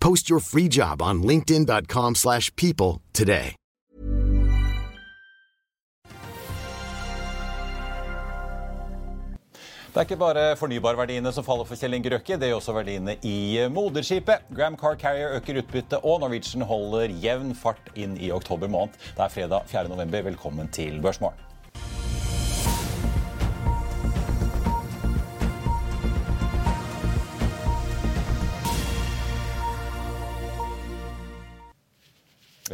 Post 0.00 0.30
your 0.30 0.40
free 0.40 0.68
job 0.68 1.02
on 1.02 1.22
linkedin.com/people 1.22 2.14
slash 2.14 2.54
people 2.56 3.00
today. 3.12 3.54
Det 9.88 9.96
er 9.96 10.04
ikke 10.04 10.18
bare 10.20 10.42
fornybarverdiene 10.60 11.32
som 11.32 11.42
faller 11.46 11.66
for 11.66 11.80
Kjell 11.80 11.96
Inge 11.96 12.12
Røkke, 12.12 12.36
det 12.38 12.50
gjør 12.50 12.60
også 12.60 12.74
verdiene 12.76 13.16
i 13.26 13.64
moderskipet. 13.72 14.44
Gram 14.54 14.76
Car 14.78 14.94
Carrier 15.00 15.34
øker 15.40 15.58
utbyttet, 15.62 15.98
og 16.04 16.20
Norwegian 16.20 16.62
holder 16.68 17.16
jevn 17.24 17.54
fart 17.56 17.90
inn 17.96 18.14
i 18.20 18.30
oktober 18.30 18.70
måned. 18.70 18.94
Det 19.16 19.24
er 19.26 19.34
fredag 19.34 19.66
4. 19.66 19.88
november. 19.88 20.22
Velkommen 20.28 20.68
til 20.70 21.00
Børsmorgen. 21.02 21.47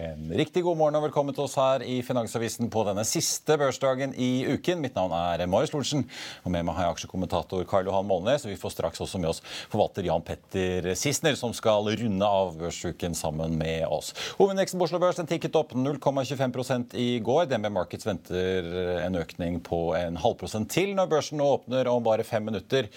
En 0.00 0.32
riktig 0.34 0.62
god 0.64 0.78
morgen 0.78 0.96
og 0.98 1.04
velkommen 1.04 1.34
til 1.36 1.44
oss 1.44 1.54
her 1.58 1.82
i 1.86 2.00
Finansavisen 2.02 2.66
på 2.72 2.82
denne 2.88 3.04
siste 3.06 3.54
børsdagen 3.60 4.14
i 4.18 4.42
uken. 4.50 4.80
Mitt 4.82 4.96
navn 4.98 5.12
er 5.14 5.44
Marius 5.46 5.70
Lorentzen, 5.70 6.02
og 6.42 6.50
med 6.50 6.64
meg 6.66 6.74
har 6.74 6.88
jeg 6.88 6.96
aksjekommentator 6.96 7.62
Karl 7.70 7.86
Johan 7.86 8.08
Molnes. 8.08 8.42
Og 8.46 8.50
vi 8.50 8.58
får 8.58 8.74
straks 8.74 9.02
også 9.04 9.20
med 9.22 9.30
oss 9.30 9.42
forvalter 9.70 10.06
Jan 10.08 10.24
Petter 10.26 10.88
Sissener, 10.98 11.36
som 11.38 11.54
skal 11.54 11.86
runde 12.00 12.26
av 12.26 12.56
børsuken 12.58 13.14
sammen 13.14 13.54
med 13.60 13.84
oss. 13.86 14.10
Hovedindeksen 14.40 14.80
på 14.80 14.88
Oslo 14.88 14.98
Børs 15.02 15.20
den 15.20 15.30
tikket 15.30 15.58
opp 15.60 15.76
0,25% 15.78 16.98
i 16.98 17.20
går. 17.22 17.46
DNB 17.52 17.70
Markets 17.76 18.08
venter 18.08 18.70
en 19.04 19.20
økning 19.20 19.60
på 19.62 19.80
en 19.98 20.18
halv 20.24 20.40
prosent 20.42 20.72
til 20.74 20.96
når 20.98 21.12
børsen 21.12 21.38
nå 21.38 21.52
åpner 21.58 21.92
om 21.92 22.02
bare 22.02 22.26
fem 22.26 22.46
minutter. 22.50 22.90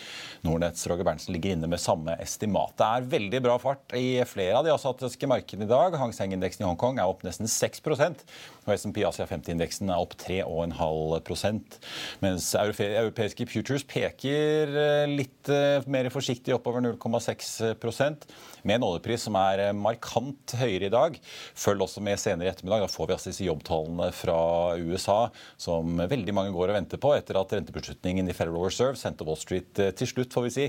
Nordnetts 0.47 0.89
Roger 0.89 1.05
Berntsen 1.05 1.37
ligger 1.37 1.53
inne 1.53 1.69
med 1.69 1.83
samme 1.83 2.17
estimat. 2.23 2.73
Det 2.79 2.89
er 2.89 3.11
veldig 3.13 3.45
bra 3.45 3.61
fart 3.61 3.93
i 3.97 4.17
flere 4.25 4.57
av 4.57 4.65
de 4.65 4.73
asiatiske 4.73 5.29
markedene 5.29 5.69
i 5.69 5.73
dag. 5.75 6.01
Hang 6.01 6.15
Seng-indeksen 6.15 6.65
i 6.65 6.69
Hongkong 6.69 6.86
er 6.95 7.11
opp 7.11 7.25
nesten 7.27 7.49
6% 7.51 8.23
og 8.67 8.73
SMP 8.75 8.99
Asia 9.07 9.25
50-indeksen 9.27 9.91
er 9.91 10.01
opp 10.01 10.15
3,5 10.19 11.77
Mens 12.23 12.49
europeiske 12.57 13.47
futures 13.47 13.85
peker 13.87 14.73
eh, 14.75 15.05
litt 15.07 15.51
eh, 15.51 15.85
mer 15.87 16.09
forsiktig 16.11 16.55
oppover 16.55 16.83
0,6% 16.83 18.27
med 18.67 18.75
en 18.75 18.87
oljepris 18.89 19.27
som 19.27 19.37
er 19.39 19.67
eh, 19.69 19.75
markant 19.75 20.55
høyere 20.59 20.89
i 20.89 20.93
dag. 20.93 21.15
Følg 21.55 21.85
også 21.85 22.03
med 22.03 22.19
senere 22.19 22.49
i 22.49 22.51
ettermiddag. 22.51 22.83
Da 22.83 22.91
får 22.91 23.07
vi 23.07 23.15
altså 23.15 23.31
disse 23.31 23.47
jobbtallene 23.47 24.09
fra 24.15 24.39
USA 24.81 25.19
som 25.55 26.03
veldig 26.03 26.35
mange 26.35 26.55
går 26.55 26.73
og 26.73 26.79
venter 26.81 27.01
på 27.01 27.13
etter 27.15 27.39
at 27.39 27.55
rentebeslutningen 27.55 28.27
i 28.27 28.35
Federal 28.35 28.67
Reserve 28.67 28.99
sendte 28.99 29.27
Wall 29.27 29.39
Street 29.39 29.71
til 29.77 30.11
slutt, 30.11 30.35
får 30.35 30.47
vi 30.49 30.55
si, 30.57 30.67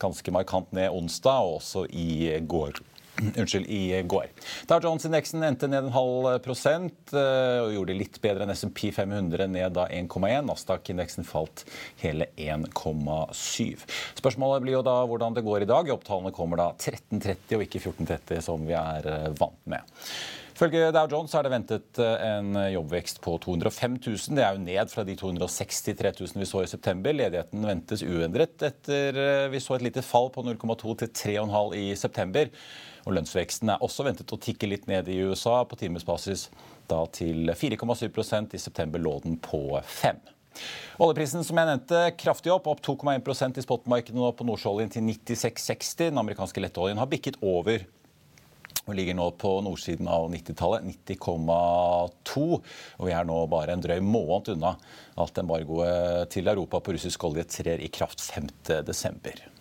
ganske 0.00 0.34
markant 0.34 0.70
ned 0.76 0.94
onsdag 0.94 1.50
og 1.50 1.58
også 1.58 1.86
i 1.90 2.38
går. 2.46 2.78
Unnskyld, 3.40 3.66
i 3.68 4.02
går. 4.02 4.28
Dow 4.68 4.80
Jones-indeksen 4.82 5.44
endte 5.44 5.68
ned 5.68 5.86
en 5.86 5.94
halv 5.94 6.30
prosent 6.44 7.14
eh, 7.16 7.60
og 7.60 7.74
gjorde 7.74 7.92
det 7.92 7.98
litt 8.00 8.18
bedre 8.22 8.46
enn 8.46 8.54
SMP 8.54 8.88
500, 8.94 9.46
ned 9.52 9.76
da 9.76 9.86
1,1. 9.92 10.46
Nasdaq-indeksen 10.48 11.28
falt 11.28 11.64
hele 12.02 12.30
1,7. 12.36 13.86
Spørsmålet 14.20 14.64
blir 14.64 14.78
jo 14.78 14.84
da 14.86 15.00
hvordan 15.08 15.36
det 15.36 15.46
går 15.46 15.66
i 15.66 15.70
dag. 15.70 15.88
Jobbtallene 15.90 16.34
kommer 16.36 16.60
da 16.60 16.72
13.30 16.76 17.56
og 17.58 17.64
ikke 17.66 17.82
14.30, 17.82 18.44
som 18.44 18.68
vi 18.68 18.76
er 18.78 19.10
eh, 19.10 19.32
vant 19.40 19.60
med. 19.70 20.04
Ifølge 20.60 20.90
Dow 20.92 21.06
Jones 21.08 21.32
er 21.32 21.46
det 21.46 21.54
ventet 21.54 22.00
eh, 22.04 22.26
en 22.34 22.56
jobbvekst 22.74 23.22
på 23.24 23.38
205 23.44 23.96
000. 23.96 24.36
Det 24.36 24.44
er 24.44 24.56
jo 24.56 24.64
ned 24.66 24.92
fra 24.92 25.06
de 25.08 25.16
263 25.20 26.14
000 26.20 26.42
vi 26.42 26.48
så 26.48 26.64
i 26.64 26.70
september. 26.72 27.16
Ledigheten 27.16 27.64
ventes 27.68 28.04
uendret 28.04 28.68
etter 28.68 29.48
vi 29.52 29.60
så 29.62 29.76
et 29.76 29.88
lite 29.88 30.04
fall 30.04 30.28
på 30.34 30.44
0,2 30.44 30.96
til 31.00 31.12
3,5 31.40 31.76
i 31.80 31.90
september. 31.96 32.52
Og 33.06 33.14
Lønnsveksten 33.16 33.72
er 33.72 33.84
også 33.84 34.04
ventet 34.06 34.32
å 34.34 34.40
tikke 34.40 34.68
litt 34.70 34.88
ned 34.90 35.08
i 35.08 35.20
USA, 35.24 35.62
på 35.64 35.78
timesbasis 35.80 36.48
da 36.90 37.04
til 37.14 37.52
4,7% 37.54 38.56
I 38.56 38.60
september 38.60 39.02
lå 39.02 39.18
den 39.24 39.38
på 39.40 39.62
5 39.78 40.20
Oljeprisen 41.00 41.44
som 41.46 41.56
jeg 41.56 41.68
nevnte, 41.68 42.00
kraftig 42.18 42.50
opp, 42.52 42.66
opp 42.68 42.82
2,1% 42.84 43.60
i 43.60 43.64
spotmarkedet 43.64 44.18
nå 44.18 44.32
på 44.36 44.46
nordsjøoljen 44.48 44.90
til 44.92 45.06
96,60. 45.06 46.10
Den 46.10 46.20
amerikanske 46.20 46.60
lettoljen 46.64 47.00
har 47.00 47.08
bikket 47.10 47.38
over 47.40 47.86
og 48.86 48.96
ligger 48.96 49.14
nå 49.14 49.28
på 49.38 49.52
nordsiden 49.64 50.08
av 50.10 50.26
90-tallet, 50.32 50.86
90,2. 51.06 52.44
Og 52.98 53.06
vi 53.06 53.14
er 53.14 53.28
nå 53.28 53.38
bare 53.52 53.76
en 53.76 53.84
drøy 53.84 54.00
måned 54.02 54.52
unna 54.56 54.74
at 55.20 55.40
embargoet 55.42 56.32
til 56.34 56.50
Europa 56.50 56.82
på 56.82 56.96
russisk 56.96 57.24
olje 57.28 57.46
trer 57.60 57.82
i 57.84 57.90
kraft 57.92 58.22
5.12. 58.24 59.59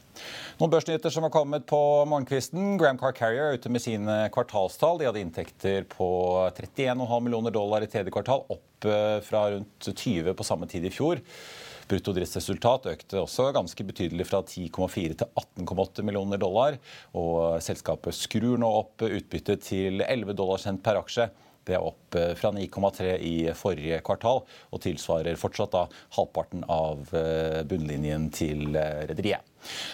Noen 0.59 0.74
børsnyheter 0.74 1.13
som 1.13 1.24
har 1.24 1.31
kommet 1.34 1.66
på 1.69 1.80
morgenkvisten. 2.09 2.75
Graham 2.81 3.00
Car 3.00 3.16
Carrier 3.16 3.52
er 3.52 3.59
ute 3.59 3.72
med 3.72 3.84
sine 3.84 4.18
kvartalstall. 4.35 5.00
De 5.00 5.07
hadde 5.07 5.22
inntekter 5.24 5.88
på 5.88 6.09
31,5 6.52 7.25
millioner 7.25 7.56
dollar 7.56 7.85
i 7.85 7.90
tredje 7.91 8.12
kvartal, 8.12 8.44
opp 8.52 8.88
eh, 8.90 9.18
fra 9.24 9.46
rundt 9.53 9.90
20 9.90 10.35
på 10.35 10.47
samme 10.47 10.68
tid 10.72 10.88
i 10.90 10.94
fjor. 10.94 11.24
Bruttodriftsresultat 11.90 12.85
økte 12.91 13.24
også 13.24 13.47
ganske 13.56 13.85
betydelig 13.88 14.28
fra 14.30 14.44
10,4 14.46 15.16
til 15.22 15.40
18,8 15.41 16.06
millioner 16.06 16.41
dollar. 16.41 16.78
Og 17.18 17.57
selskapet 17.66 18.18
skrur 18.18 18.59
nå 18.62 18.69
opp 18.84 19.07
utbyttet 19.07 19.63
til 19.72 20.03
11 20.06 20.36
dollar 20.38 20.62
sendt 20.62 20.84
per 20.86 21.00
aksje. 21.01 21.30
Det 21.66 21.75
er 21.78 21.86
opp 21.86 22.09
eh, 22.16 22.34
fra 22.40 22.52
9,3 22.56 23.18
i 23.20 23.36
forrige 23.58 24.02
kvartal 24.06 24.44
og 24.46 24.84
tilsvarer 24.84 25.40
fortsatt 25.40 25.75
da 25.75 25.86
halvparten 26.18 26.66
av 26.70 27.14
eh, 27.18 27.62
bunnlinjen 27.70 28.30
til 28.34 28.70
rederiet. 28.74 29.46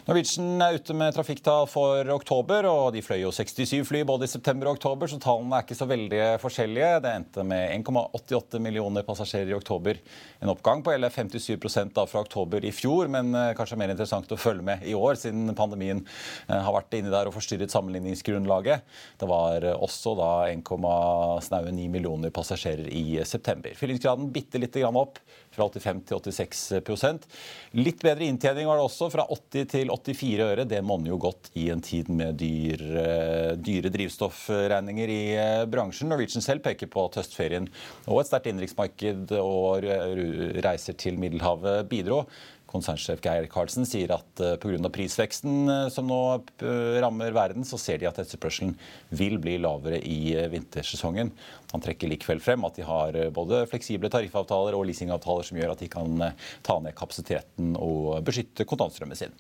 Norwegian 0.06 0.62
er 0.62 0.78
ute 0.78 0.94
med 0.98 1.16
trafikktall 1.16 1.66
for 1.70 2.10
oktober, 2.14 2.68
og 2.70 2.92
de 2.94 3.02
fløy 3.06 3.24
jo 3.24 3.32
67 3.34 3.82
fly 3.88 4.04
både 4.08 4.28
i 4.28 4.32
september 4.32 4.70
og 4.70 4.78
oktober, 4.78 5.10
så 5.10 5.18
tallene 5.22 5.58
er 5.58 5.66
ikke 5.66 5.78
så 5.78 5.88
veldig 5.90 6.22
forskjellige. 6.42 6.92
Det 7.04 7.14
endte 7.20 7.46
med 7.48 7.74
1,88 7.80 8.62
millioner 8.62 9.06
passasjerer 9.08 9.54
i 9.54 9.58
oktober. 9.58 10.00
En 10.44 10.52
oppgang 10.54 10.84
på 10.86 10.94
hele 10.94 11.10
57% 11.10 11.96
da 11.96 12.06
fra 12.10 12.22
oktober 12.26 12.66
i 12.66 12.74
fjor, 12.76 13.10
men 13.12 13.34
eh, 13.34 13.54
kanskje 13.58 13.80
mer 13.82 13.94
interessant 13.94 14.32
å 14.32 14.40
følge 14.40 14.66
med 14.70 14.86
i 14.86 14.96
år, 14.98 15.18
siden 15.20 15.50
pandemien 15.58 16.04
eh, 16.04 16.54
har 16.54 16.76
vært 16.76 17.00
inni 17.00 17.14
der 17.14 17.30
og 17.30 17.36
forstyrret 17.38 17.74
sammenligningsgrunnlaget. 17.74 18.86
Det 19.22 19.30
var 19.30 19.66
eh, 19.66 19.76
også 19.76 20.16
da 20.20 20.32
1,9 20.52 21.74
millioner 21.74 22.05
passasjerer 22.34 22.88
i 22.94 23.22
september. 23.26 23.74
Fyllingsgraden 23.78 24.32
bitte 24.34 24.62
lite 24.62 24.84
opp 24.86 25.20
fra 25.56 25.68
85 25.72 26.02
til 26.10 26.20
86% 26.20 27.28
Litt 27.80 28.02
bedre 28.04 28.28
inntjening 28.28 28.68
var 28.68 28.80
det 28.80 28.86
også, 28.86 29.10
fra 29.12 29.26
80 29.32 29.68
til 29.72 29.92
84 29.92 30.46
øre. 30.46 30.66
Det 30.68 30.82
monner 30.86 31.12
jo 31.12 31.20
godt 31.26 31.50
i 31.60 31.68
en 31.74 31.84
tid 31.84 32.10
med 32.14 32.38
dyre, 32.40 33.56
dyre 33.60 33.92
drivstoffregninger 33.94 35.12
i 35.12 35.22
eh, 35.36 35.66
bransjen. 35.70 36.12
Norwegian 36.12 36.44
selv 36.46 36.64
peker 36.66 36.92
på 36.92 37.08
at 37.08 37.20
høstferien 37.20 37.70
og 38.06 38.22
et 38.22 38.30
sterkt 38.30 38.50
innenriksmarked 38.52 39.36
og 39.40 39.88
reiser 40.66 40.98
til 41.00 41.20
Middelhavet 41.22 41.90
bidro. 41.92 42.24
Konsernsjef 42.76 43.24
Geir 43.24 43.48
Karlsen 43.52 43.88
sier 43.88 44.12
at 44.16 44.44
uh, 44.44 44.56
pga. 44.62 44.92
prisveksten 44.94 45.72
uh, 45.72 45.88
som 45.94 46.08
nå 46.10 46.20
uh, 46.36 46.98
rammer 47.04 47.36
verden, 47.36 47.66
så 47.68 47.80
ser 47.82 48.02
de 48.02 48.10
at 48.10 48.20
etterspørselen 48.22 48.76
vil 49.16 49.40
bli 49.42 49.58
lavere 49.64 50.02
i 50.04 50.36
vintersesongen. 50.52 51.32
Han 51.72 51.84
trekker 51.84 52.12
likevel 52.12 52.44
frem 52.44 52.68
at 52.68 52.78
de 52.78 52.86
har 52.88 53.18
både 53.36 53.66
fleksible 53.72 54.12
tariffavtaler 54.12 54.78
og 54.78 54.86
leasingavtaler 54.90 55.48
som 55.48 55.60
gjør 55.60 55.74
at 55.74 55.84
de 55.84 55.92
kan 55.92 56.30
ta 56.66 56.78
ned 56.84 56.96
kapasiteten 56.98 57.76
og 57.80 58.22
beskytte 58.28 58.68
kontantstrømmen 58.68 59.20
sin. 59.20 59.36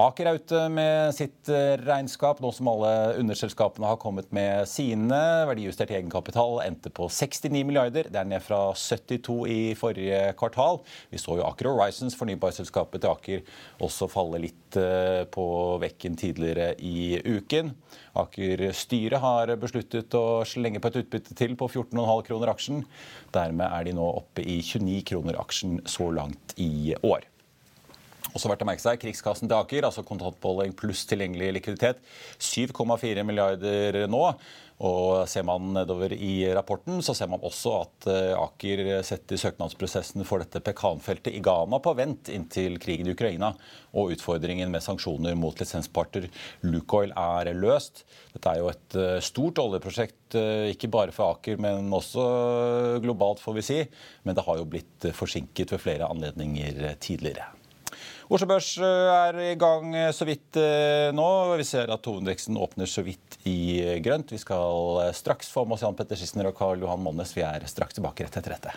Aker 0.00 0.28
er 0.30 0.38
ute 0.38 0.60
med 0.72 1.12
sitt 1.12 1.48
eh, 1.52 1.74
regnskap, 1.82 2.38
nå 2.40 2.48
som 2.56 2.68
alle 2.70 2.90
underselskapene 3.20 3.88
har 3.90 3.98
kommet 4.00 4.30
med 4.32 4.68
sine. 4.70 5.18
Verdijustert 5.50 5.90
egenkapital 5.92 6.62
endte 6.64 6.92
på 6.94 7.08
69 7.12 7.64
milliarder. 7.68 8.08
Det 8.08 8.20
er 8.20 8.28
ned 8.30 8.40
fra 8.44 8.60
72 8.72 9.36
i 9.50 9.58
forrige 9.76 10.20
kvartal. 10.40 10.80
Vi 11.12 11.20
så 11.20 11.36
jo 11.36 11.44
Aker 11.44 11.68
Horizons, 11.68 12.16
fornybarselskapet 12.16 13.02
til 13.02 13.12
Aker, 13.12 13.42
også 13.84 14.08
falle 14.08 14.40
litt 14.46 14.78
eh, 14.80 15.26
på 15.28 15.46
vekken 15.82 16.16
tidligere 16.20 16.72
i 16.80 17.18
uken. 17.20 17.74
Aker-styret 18.20 19.20
har 19.20 19.52
besluttet 19.60 20.16
å 20.16 20.40
slenge 20.48 20.80
på 20.80 20.92
et 20.92 21.02
utbytte 21.02 21.36
til 21.36 21.58
på 21.60 21.68
14,5 21.68 22.24
kroner 22.30 22.54
aksjen. 22.54 22.86
Dermed 23.36 23.68
er 23.68 23.90
de 23.90 23.98
nå 24.00 24.08
oppe 24.22 24.46
i 24.46 24.62
29 24.64 25.04
kroner 25.12 25.42
aksjen 25.44 25.82
så 25.84 26.08
langt 26.14 26.56
i 26.62 26.96
år. 27.04 27.29
Også 28.30 28.50
verdt 28.50 28.64
å 28.64 28.68
merke 28.68 28.84
seg 28.84 29.00
Krigskassen 29.02 29.50
til 29.50 29.58
Aker, 29.58 29.86
altså 29.88 30.06
kontantbeholdning 30.06 30.74
pluss 30.78 31.06
tilgjengelig 31.10 31.54
likviditet, 31.58 32.02
7,4 32.38 33.24
milliarder 33.26 34.04
nå. 34.10 34.24
Og 34.80 35.28
Ser 35.28 35.44
man 35.44 35.74
nedover 35.74 36.14
i 36.16 36.46
rapporten, 36.56 37.02
så 37.04 37.12
ser 37.16 37.28
man 37.28 37.42
også 37.44 37.72
at 37.82 38.06
eh, 38.08 38.32
Aker 38.32 39.02
setter 39.04 39.40
søknadsprosessen 39.40 40.24
for 40.24 40.40
dette 40.40 40.62
pekanfeltet 40.64 41.36
i 41.36 41.42
Ghana 41.44 41.82
på 41.84 41.92
vent 41.98 42.30
inntil 42.32 42.78
krigen 42.80 43.10
i 43.10 43.12
Ukraina 43.12 43.52
og 43.92 44.14
utfordringen 44.14 44.72
med 44.72 44.84
sanksjoner 44.84 45.36
mot 45.36 45.60
lisensparter 45.60 46.30
Lukoil 46.64 47.12
er 47.12 47.52
løst. 47.58 48.06
Dette 48.32 48.54
er 48.54 48.62
jo 48.62 48.72
et 48.72 48.96
eh, 48.96 49.20
stort 49.24 49.60
oljeprosjekt, 49.60 50.38
eh, 50.40 50.72
ikke 50.72 50.92
bare 50.96 51.12
for 51.12 51.36
Aker, 51.36 51.60
men 51.60 51.92
også 51.92 52.24
globalt, 53.04 53.44
får 53.44 53.60
vi 53.60 53.68
si. 53.68 53.80
Men 54.24 54.38
det 54.38 54.48
har 54.48 54.62
jo 54.62 54.68
blitt 54.70 55.10
forsinket 55.12 55.76
ved 55.76 55.84
flere 55.84 56.08
anledninger 56.08 56.86
tidligere. 57.04 57.52
Oslo 58.30 58.46
Børs 58.46 58.76
eh, 58.78 59.08
er 59.10 59.38
i 59.42 59.54
gang 59.58 59.90
eh, 59.98 60.12
så 60.14 60.22
vidt 60.28 60.54
eh, 60.60 61.08
nå. 61.10 61.26
Vi 61.58 61.64
ser 61.66 61.90
at 61.90 62.04
hovedveksten 62.06 62.58
åpner 62.62 62.86
så 62.86 63.02
vidt 63.02 63.40
i 63.50 63.82
grønt. 64.04 64.30
Vi 64.30 64.38
skal 64.38 65.00
straks 65.18 65.50
få 65.50 65.64
med 65.66 65.74
oss 65.74 65.82
Jan 65.82 65.96
Petter 65.98 66.18
Schissner 66.18 66.46
og 66.46 66.54
Karl 66.54 66.84
Johan 66.84 67.02
Monnes. 67.02 67.34
Vi 67.34 67.42
er 67.42 67.66
straks 67.66 67.98
tilbake 67.98 68.28
rett 68.28 68.38
etter 68.38 68.54
dette. 68.54 68.76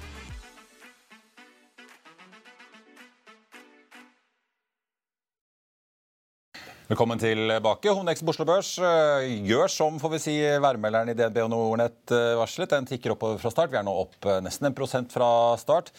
Velkommen 6.91 7.19
tilbake. 7.19 7.87
Hovedindeksen 7.87 8.27
på 8.27 8.33
Oslo 8.33 8.43
Børs 8.43 8.69
eh, 8.83 9.29
gjør 9.47 9.69
som 9.71 9.95
får 10.01 10.11
vi 10.11 10.17
si, 10.19 10.33
værmelderen 10.59 11.07
i 11.07 11.13
DNB 11.15 11.37
og 11.45 11.47
Nordnett 11.53 12.11
eh, 12.11 12.33
varslet. 12.35 12.67
Den 12.73 12.89
tikker 12.89 13.13
oppover 13.13 13.39
fra 13.39 13.47
start. 13.53 13.71
Vi 13.71 13.79
er 13.79 13.85
nå 13.87 13.93
opp 14.01 14.27
eh, 14.27 14.41
nesten 14.43 14.67
en 14.67 14.75
prosent 14.75 15.15
fra 15.15 15.29
start, 15.61 15.93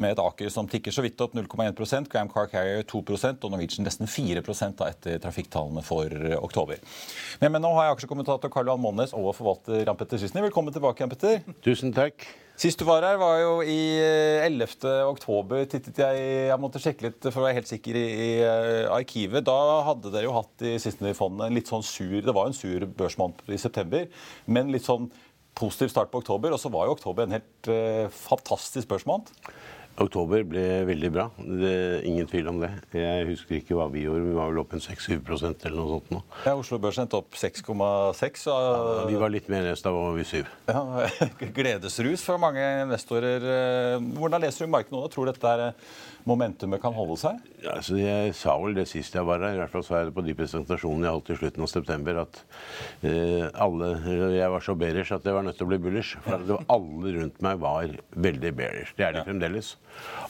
med 0.00 0.14
et 0.14 0.24
Aker 0.24 0.48
som 0.48 0.64
tikker 0.72 0.96
så 0.96 1.04
vidt 1.04 1.20
opp 1.20 1.36
0,1 1.36 2.08
Gram 2.08 2.32
Car 2.32 2.48
Carrier 2.48 2.80
2% 2.88 3.44
og 3.44 3.52
Norwegian 3.52 3.84
nesten 3.84 4.08
4 4.08 4.40
da, 4.40 4.88
etter 4.88 5.20
trafikktallene 5.20 5.84
for 5.84 6.16
oktober. 6.40 6.80
Men, 7.42 7.52
men 7.52 7.66
nå 7.68 7.76
har 7.76 7.90
jeg 7.90 7.98
aksjekommentator 7.98 8.48
Karl 8.48 8.72
Johan 8.72 8.86
Monnes 8.88 9.12
og 9.12 9.34
forvalter 9.36 9.84
Jan 9.84 10.00
Petter 10.00 10.24
Sysny. 10.24 10.46
Velkommen 10.48 10.72
tilbake, 10.72 11.04
Jan 11.04 11.12
Petter. 11.12 11.44
Tusen 11.60 11.92
takk. 11.92 12.24
Sist 12.58 12.80
du 12.80 12.88
var 12.88 13.04
her, 13.06 13.20
var 13.20 13.36
jo 13.38 13.50
i 13.62 14.00
11. 14.42 14.72
Eh, 14.82 15.04
oktober. 15.06 15.60
tittet 15.70 16.00
Jeg 16.02 16.22
jeg 16.48 16.58
måtte 16.58 16.80
sjekke 16.82 17.04
litt 17.04 17.28
for 17.28 17.38
å 17.38 17.44
være 17.44 17.60
helt 17.60 17.70
sikker 17.70 17.94
i, 17.94 18.02
i 18.02 18.30
uh, 18.42 18.90
arkivet. 18.96 19.44
Da 19.46 19.54
hadde 19.86 20.10
dere 20.10 20.26
jo 20.26 20.34
hatt 20.34 20.64
i 20.66 20.72
Sistene-fondet 20.82 21.46
en 21.46 21.54
litt 21.54 21.70
sånn 21.70 21.86
sur 21.86 22.16
Det 22.18 22.34
var 22.34 22.50
en 22.50 22.58
sur 22.58 22.82
børsmåned 22.98 23.46
i 23.54 23.60
september, 23.62 24.08
men 24.50 24.72
litt 24.74 24.88
sånn 24.88 25.06
positiv 25.54 25.92
start 25.92 26.10
på 26.10 26.18
oktober. 26.24 26.50
Og 26.50 26.58
så 26.58 26.72
var 26.74 26.88
jo 26.88 26.96
oktober 26.96 27.28
en 27.28 27.36
helt 27.38 27.70
uh, 27.70 28.10
fantastisk 28.26 28.90
børsmåned. 28.90 29.30
Oktober 29.98 30.44
ble 30.46 30.64
veldig 30.86 31.10
bra. 31.14 31.24
Det 31.38 31.70
er 31.74 32.04
ingen 32.06 32.28
tvil 32.30 32.50
om 32.52 32.60
det. 32.62 32.70
Jeg 32.94 33.26
husker 33.32 33.58
ikke 33.58 33.74
hva 33.78 33.88
vi 33.90 34.04
gjorde. 34.04 34.26
Vi 34.28 34.36
var 34.36 34.52
vel 34.52 34.60
opp 34.62 34.76
en 34.76 34.82
6-7 34.84 35.16
eller 35.18 35.76
noe 35.76 35.88
sånt 35.90 36.12
nå. 36.14 36.20
Ja, 36.46 36.54
Oslo 36.58 36.78
Børs 36.82 37.00
endte 37.02 37.18
opp 37.18 37.34
6,6. 37.38 38.44
Ja, 38.46 39.06
vi 39.10 39.18
var 39.18 39.32
litt 39.34 39.50
mer 39.50 39.66
nest, 39.66 39.86
da 39.86 39.94
var 39.94 40.14
vi 40.14 40.26
7. 40.28 40.38
Ja, 40.70 40.84
Gledesrus 41.58 42.22
for 42.26 42.38
mange 42.42 42.62
investorer. 42.84 43.48
Hvordan 44.18 44.46
leser 44.46 44.66
du 44.66 44.74
markedet 44.76 44.94
nå? 44.94 45.02
Tror 45.12 45.32
dette 45.32 45.54
er 45.56 45.66
momentumet 46.28 46.80
kan 46.82 46.94
holde 46.96 47.16
seg? 47.20 47.40
Ja, 47.62 47.74
altså 47.78 47.98
jeg 47.98 48.34
sa 48.36 48.54
vel 48.60 48.76
det 48.76 48.86
sist 48.90 49.16
jeg 49.16 49.26
var 49.26 49.42
her, 49.42 49.56
i 49.56 49.60
hvert 49.62 49.72
fall 49.72 49.84
sa 49.86 50.00
jeg 50.00 50.10
det 50.10 50.14
på 50.18 50.24
de 50.26 50.36
presentasjonene 50.38 51.08
jeg 51.08 51.16
holdt 51.16 51.32
i 51.32 51.38
slutten 51.40 51.64
av 51.64 51.70
september, 51.72 52.20
at 52.24 52.40
uh, 53.04 53.44
alle 53.64 53.90
Jeg 54.38 54.52
var 54.52 54.64
så 54.64 54.74
bearish 54.78 55.14
at 55.14 55.26
jeg 55.26 55.36
var 55.36 55.46
nødt 55.46 55.58
til 55.58 55.66
å 55.66 55.70
bli 55.72 55.80
bullish. 55.82 56.16
For 56.24 56.44
det 56.44 56.54
var, 56.54 56.66
alle 56.74 57.14
rundt 57.18 57.40
meg 57.44 57.60
var 57.62 57.94
veldig 58.28 58.52
bearish. 58.58 58.94
Det 58.98 59.06
er 59.06 59.16
de 59.16 59.22
ja. 59.22 59.26
fremdeles. 59.26 59.74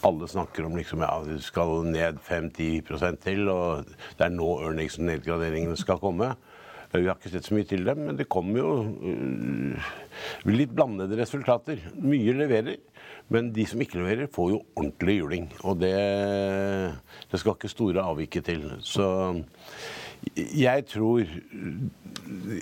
Alle 0.07 0.29
snakker 0.31 0.69
om 0.69 0.77
liksom, 0.79 1.03
ja, 1.05 1.15
vi 1.27 1.39
skal 1.45 1.75
ned 1.89 2.21
5-10 2.29 3.19
til, 3.25 3.49
og 3.53 3.89
det 4.19 4.29
er 4.29 4.35
nå 4.35 4.53
earnings-nedgraderingene 4.69 5.77
skal 5.79 6.01
komme. 6.03 6.33
Vi 6.89 7.05
har 7.05 7.19
ikke 7.19 7.35
sett 7.35 7.45
så 7.45 7.53
mye 7.53 7.69
til 7.69 7.83
dem, 7.85 8.07
men 8.07 8.17
det 8.17 8.31
kommer 8.33 8.63
jo 8.63 8.71
uh, 8.89 9.91
litt 10.49 10.73
blandede 10.73 11.19
resultater. 11.21 11.83
Mye 12.01 12.33
leverer. 12.37 12.79
Men 13.29 13.53
de 13.53 13.65
som 13.69 13.81
ikke 13.85 14.01
leverer, 14.01 14.29
får 14.33 14.51
jo 14.55 14.59
ordentlig 14.75 15.19
juling. 15.19 15.49
Og 15.69 15.81
det, 15.83 15.95
det 17.31 17.41
skal 17.41 17.57
ikke 17.57 17.71
store 17.73 18.05
avvike 18.05 18.41
til. 18.45 18.65
Så 18.81 19.09
jeg 20.37 20.83
tror 20.91 21.21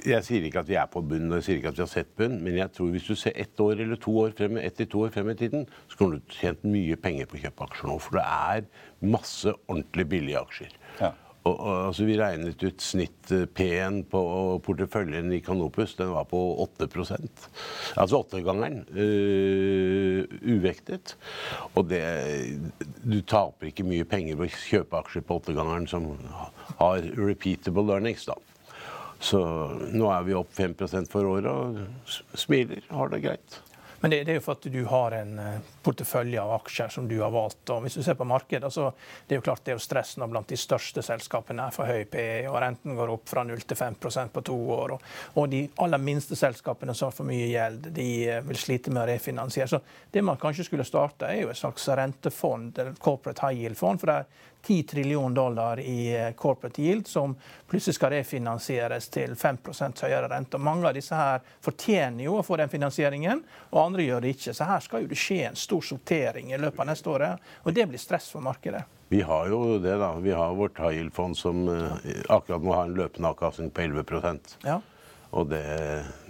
Jeg 0.07 0.25
sier 0.27 0.45
ikke 0.45 0.61
at 0.61 0.69
vi 0.69 0.77
er 0.77 0.89
på 0.93 1.01
bunn, 1.01 1.31
og 1.31 1.39
jeg 1.39 1.47
sier 1.47 1.61
ikke 1.61 1.71
at 1.73 1.79
vi 1.79 1.85
har 1.85 1.91
sett 1.91 2.11
bunn, 2.19 2.37
men 2.45 2.59
jeg 2.59 2.69
tror 2.77 2.91
hvis 2.93 3.07
du 3.09 3.15
ser 3.19 3.33
ett 3.35 3.61
år 3.63 3.81
eller 3.83 3.99
to 4.01 4.13
år 4.21 4.35
frem, 4.37 4.59
ett 4.61 4.77
til 4.77 4.91
to 4.93 5.07
år 5.07 5.15
frem 5.15 5.31
i 5.33 5.39
tiden, 5.39 5.65
så 5.89 5.99
kommer 5.99 6.19
du 6.19 6.35
tjent 6.37 6.67
mye 6.69 6.99
penger 7.01 7.31
på 7.31 7.39
å 7.39 7.43
kjøpe 7.47 7.67
aksjer 7.67 7.91
nå. 7.91 7.97
For 8.05 8.19
det 8.19 8.27
er 8.27 8.69
masse 9.17 9.55
ordentlig 9.67 10.07
billige 10.13 10.43
aksjer. 10.43 10.77
Ja. 11.01 11.15
Og, 11.47 11.61
altså, 11.89 12.07
vi 12.09 12.17
regnet 12.19 12.63
ut 12.65 12.83
snitt 12.83 13.31
eh, 13.35 13.45
P1 13.47 14.03
på 14.11 14.23
porteføljen 14.67 15.31
i 15.35 15.41
Canopus. 15.45 15.95
Den 15.99 16.13
var 16.15 16.27
på 16.31 16.41
8% 16.65 17.47
Altså 17.97 18.21
åttegangeren. 18.23 18.83
Uh, 18.91 20.25
uvektet. 20.57 21.17
Og 21.75 21.87
det 21.91 22.03
Du 23.03 23.21
taper 23.23 23.71
ikke 23.71 23.87
mye 23.87 24.07
penger 24.09 24.39
på 24.39 24.49
å 24.49 24.57
kjøpe 24.67 25.01
aksjer 25.01 25.25
på 25.27 25.39
åttegangeren 25.41 25.87
som 25.91 26.11
har 26.81 27.07
repeatable 27.17 27.95
earnings, 27.95 28.27
da. 28.27 28.37
Så 29.23 29.41
nå 29.97 30.11
er 30.13 30.27
vi 30.27 30.37
opp 30.37 30.53
5 30.53 30.75
for 31.09 31.25
året 31.25 31.49
og 31.49 32.37
smiler, 32.37 32.83
har 32.91 33.13
det 33.13 33.23
greit. 33.25 33.61
Men 34.07 34.11
det, 34.11 34.25
det, 34.25 34.33
er 34.33 34.37
jo 34.39 34.43
for 34.45 34.55
at 34.55 34.67
du 34.71 34.85
har 34.87 35.15
en 35.17 35.39
uh, 35.43 35.71
portefølje 35.83 36.39
av 36.39 36.53
aksjer 36.61 36.93
som 36.95 37.09
du 37.11 37.17
har 37.19 37.33
valgt. 37.35 37.73
og 37.75 37.81
Hvis 37.83 37.97
du 37.99 38.05
ser 38.07 38.15
på 38.15 38.23
markedet, 38.31 38.69
så 38.71 38.93
det 39.27 39.35
er 39.35 39.41
jo 39.41 39.45
klart 39.49 39.65
det 39.67 39.73
er 39.73 39.81
jo 39.81 39.83
stress 39.83 40.13
når 40.23 40.31
blant 40.31 40.53
de 40.53 40.59
største 40.63 41.03
selskapene 41.03 41.65
er 41.67 41.75
for 41.75 41.91
høy 41.91 42.05
PE, 42.13 42.45
og 42.47 42.61
renten 42.63 42.95
går 42.95 43.11
opp 43.17 43.27
fra 43.27 43.43
0 43.43 43.65
til 43.67 43.81
5% 43.81 44.31
på 44.31 44.45
to 44.47 44.61
år. 44.77 44.95
Og, 44.95 45.11
og, 45.35 45.49
de 45.51 45.65
aller 45.83 46.05
minste 46.07 46.39
selskapene 46.39 46.95
som 46.95 47.11
har 47.11 47.17
for 47.19 47.27
mye 47.27 47.51
gjeld, 47.51 47.91
de 47.99 48.09
uh, 48.31 48.39
vil 48.47 48.63
slite 48.63 48.95
med 48.95 49.03
å 49.03 49.09
refinansiere. 49.11 49.73
Så 49.75 49.83
det 50.15 50.23
man 50.23 50.39
kanskje 50.39 50.69
skulle 50.71 50.87
starte, 50.87 51.27
er 51.27 51.43
jo 51.43 51.51
et 51.51 51.59
slags 51.59 51.91
rentefond, 51.99 52.79
eller 52.79 52.95
corporate 53.03 53.43
high 53.43 53.65
yield-fond. 53.65 53.99
for 53.99 54.13
det 54.13 54.21
er 54.21 54.47
10 54.67 54.83
trillion 54.83 55.35
dollar 55.35 55.81
i 55.81 56.17
eh, 56.17 56.33
corporate 56.33 56.83
yield, 56.83 57.07
som 57.07 57.37
plutselig 57.71 57.95
skal 57.95 58.11
refinansieres 58.11 59.09
til 59.15 59.37
5 59.37 59.59
høyere 60.03 60.29
rente. 60.33 60.59
Mange 60.59 60.89
av 60.89 60.97
disse 60.97 61.15
her 61.15 61.45
fortjener 61.63 62.27
jo 62.27 62.39
å 62.41 62.43
få 62.47 62.59
den 62.61 62.73
finansieringen, 62.73 63.45
og 63.71 63.81
andre 63.85 64.09
gjør 64.09 64.27
det 64.27 64.35
ikke. 64.37 64.55
Så 64.57 64.67
her 64.67 64.83
skal 64.83 65.05
jo 65.05 65.13
det 65.13 65.21
skje 65.21 65.41
en 65.51 65.59
stor 65.59 65.87
sortering 65.87 66.53
i 66.53 66.59
løpet 66.59 66.83
av 66.83 66.91
neste 66.91 67.11
året, 67.11 67.49
og 67.63 67.77
det 67.77 67.87
blir 67.87 68.03
stress 68.03 68.29
for 68.35 68.45
markedet. 68.45 68.83
Vi 69.09 69.23
har 69.23 69.49
jo 69.49 69.79
det, 69.79 69.95
da. 70.03 70.15
Vi 70.19 70.35
har 70.35 70.55
vårt 70.59 70.79
high 70.83 70.99
yield-fond 70.99 71.39
som 71.39 71.69
eh, 71.71 72.13
akkurat 72.29 72.63
nå 72.63 72.75
har 72.75 72.89
en 72.89 72.99
løpende 72.99 73.31
avkastning 73.31 73.71
på 73.71 73.87
11 73.87 74.39
ja. 74.67 74.81
Og 75.35 75.49
det, 75.51 75.63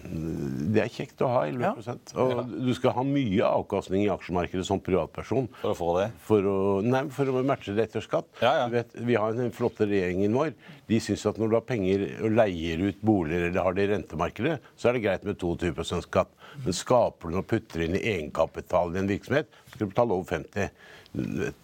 det, 0.07 0.81
er 0.83 0.93
kjekt 0.93 1.21
å 1.25 1.29
ha 1.31 1.43
11 1.47 1.65
ja. 1.67 1.97
Og 2.23 2.55
du 2.65 2.73
skal 2.77 2.95
ha 2.97 3.05
mye 3.07 3.45
avkastning 3.45 4.07
i 4.07 4.11
aksjemarkedet 4.13 4.65
som 4.67 4.81
privatperson. 4.83 5.51
For 5.61 5.75
å 5.75 5.77
få 5.79 5.91
det? 5.99 6.07
For 6.27 6.49
å, 6.49 6.57
nei, 6.85 7.05
for 7.13 7.31
å 7.31 7.45
matche 7.47 7.77
det 7.77 7.91
etter 7.91 8.05
skatt. 8.05 8.29
Ja, 8.41 8.55
ja. 8.63 8.67
Vet, 8.73 8.97
vi 8.97 9.19
har 9.21 9.37
den 9.37 9.53
flotte 9.55 9.89
regjeringen 9.89 10.35
vår. 10.37 10.55
De 10.89 11.01
syns 11.03 11.27
at 11.29 11.39
når 11.41 11.53
du 11.53 11.59
har 11.59 11.69
penger 11.69 12.07
og 12.25 12.37
leier 12.39 12.83
ut 12.87 13.05
boliger 13.05 13.51
eller 13.51 13.69
har 13.69 13.77
det 13.77 13.87
i 13.87 13.93
rentemarkedet, 13.93 14.59
så 14.79 14.91
er 14.91 14.97
det 14.97 15.07
greit 15.07 15.29
med 15.29 15.39
22 15.43 16.03
skatt. 16.07 16.33
Men 16.65 16.77
skaper 16.77 17.29
du 17.29 17.37
noe 17.37 17.45
og 17.45 17.51
putter 17.51 17.85
inn 17.85 17.99
i 17.99 18.05
egenkapital 18.15 18.95
i 18.95 19.03
en 19.03 19.11
virksomhet, 19.11 19.51
skal 19.73 19.85
du 19.85 19.91
betale 19.93 20.17
over 20.17 20.31
50 20.39 20.71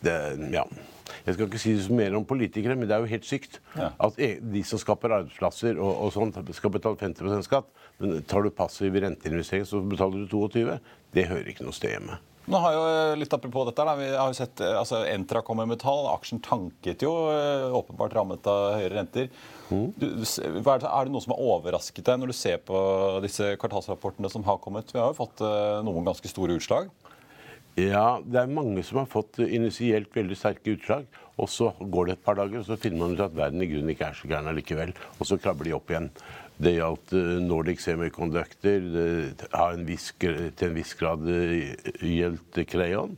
det, 0.01 0.17
ja. 0.53 0.67
Jeg 1.27 1.37
skal 1.37 1.47
ikke 1.47 1.63
si 1.63 1.77
så 1.83 1.95
mer 1.97 2.17
om 2.19 2.27
politikere, 2.29 2.77
men 2.79 2.89
det 2.89 2.97
er 2.97 3.05
jo 3.05 3.13
helt 3.13 3.29
sykt 3.29 3.61
at 3.77 4.19
e- 4.23 4.39
de 4.55 4.65
som 4.67 4.81
skaper 4.81 5.17
arbeidsplasser 5.19 5.79
og, 5.79 5.93
og 6.07 6.13
sånt, 6.15 6.39
skal 6.57 6.75
betale 6.75 7.01
50 7.01 7.47
skatt. 7.47 7.71
Men 8.03 8.21
tar 8.29 8.45
du 8.45 8.51
passiv 8.55 8.97
renteinvestering, 9.03 9.67
så 9.69 9.83
betaler 9.87 10.25
du 10.25 10.29
22 10.33 10.79
Det 11.15 11.29
hører 11.29 11.51
ikke 11.53 11.67
noe 11.67 11.77
sted 11.77 11.97
hjemme. 11.97 12.19
Nå 12.51 12.59
har 12.59 12.75
jo 12.75 12.83
eh, 12.91 13.17
litt 13.21 13.35
Apropos 13.35 13.69
dette, 13.69 13.85
da, 13.87 13.95
vi 13.99 14.09
har 14.11 14.31
jo 14.31 14.35
sett 14.37 14.61
eh, 14.65 14.75
altså 14.75 15.05
Entra 15.07 15.45
kommer 15.47 15.69
med 15.69 15.79
tall. 15.83 16.09
Aksjen 16.11 16.43
tanket 16.43 17.05
jo, 17.07 17.13
eh, 17.31 17.69
åpenbart 17.79 18.17
rammet 18.19 18.49
av 18.51 18.81
høyere 18.81 18.97
renter. 18.99 19.31
Du, 19.71 19.93
du 19.97 20.25
er, 20.27 20.83
det, 20.83 21.13
noe 21.13 21.23
som 21.23 21.37
har 21.37 21.45
overrasket 21.55 22.05
deg 22.09 22.19
når 22.21 22.33
du 22.33 22.37
ser 22.37 22.59
på 22.67 22.77
disse 23.25 23.55
kvartalsrapportene 23.63 24.31
som 24.33 24.45
har 24.49 24.59
kommet? 24.61 24.91
Vi 24.93 25.01
har 25.01 25.13
jo 25.13 25.21
fått 25.23 25.41
noen 25.87 26.05
ganske 26.05 26.29
store 26.29 26.59
utslag. 26.59 26.91
Ja, 27.81 28.21
det 28.21 28.37
er 28.37 28.51
mange 28.53 28.83
som 28.85 28.99
har 29.01 29.09
fått 29.09 29.39
initielt 29.41 30.13
veldig 30.13 30.37
sterke 30.37 30.75
utslag. 30.75 31.07
Og 31.41 31.49
så 31.49 31.71
går 31.81 32.07
det 32.11 32.15
et 32.19 32.25
par 32.27 32.37
dager, 32.37 32.61
og 32.61 32.67
så 32.69 32.77
finner 32.77 33.01
man 33.01 33.17
ut 33.17 33.25
at 33.25 33.37
verden 33.37 33.65
i 33.65 33.69
grunnen 33.71 33.95
ikke 33.95 34.11
er 34.11 34.19
så 34.19 34.29
gæren 34.29 34.51
allikevel. 34.51 34.93
Og 35.19 35.29
så 35.29 35.39
krabber 35.41 35.65
de 35.65 35.73
opp 35.77 35.89
igjen. 35.91 36.11
Det 36.63 36.75
gjaldt 36.77 37.15
eh, 37.17 37.39
Nordic 37.41 37.81
Semiconductor. 37.81 38.89
Det 38.93 39.49
har 39.55 39.73
en 39.73 39.87
viss, 39.89 40.11
til 40.21 40.69
en 40.69 40.77
viss 40.77 40.93
grad 41.01 41.25
eh, 41.33 41.73
gjeldt 42.05 42.61
Crayon. 42.69 43.17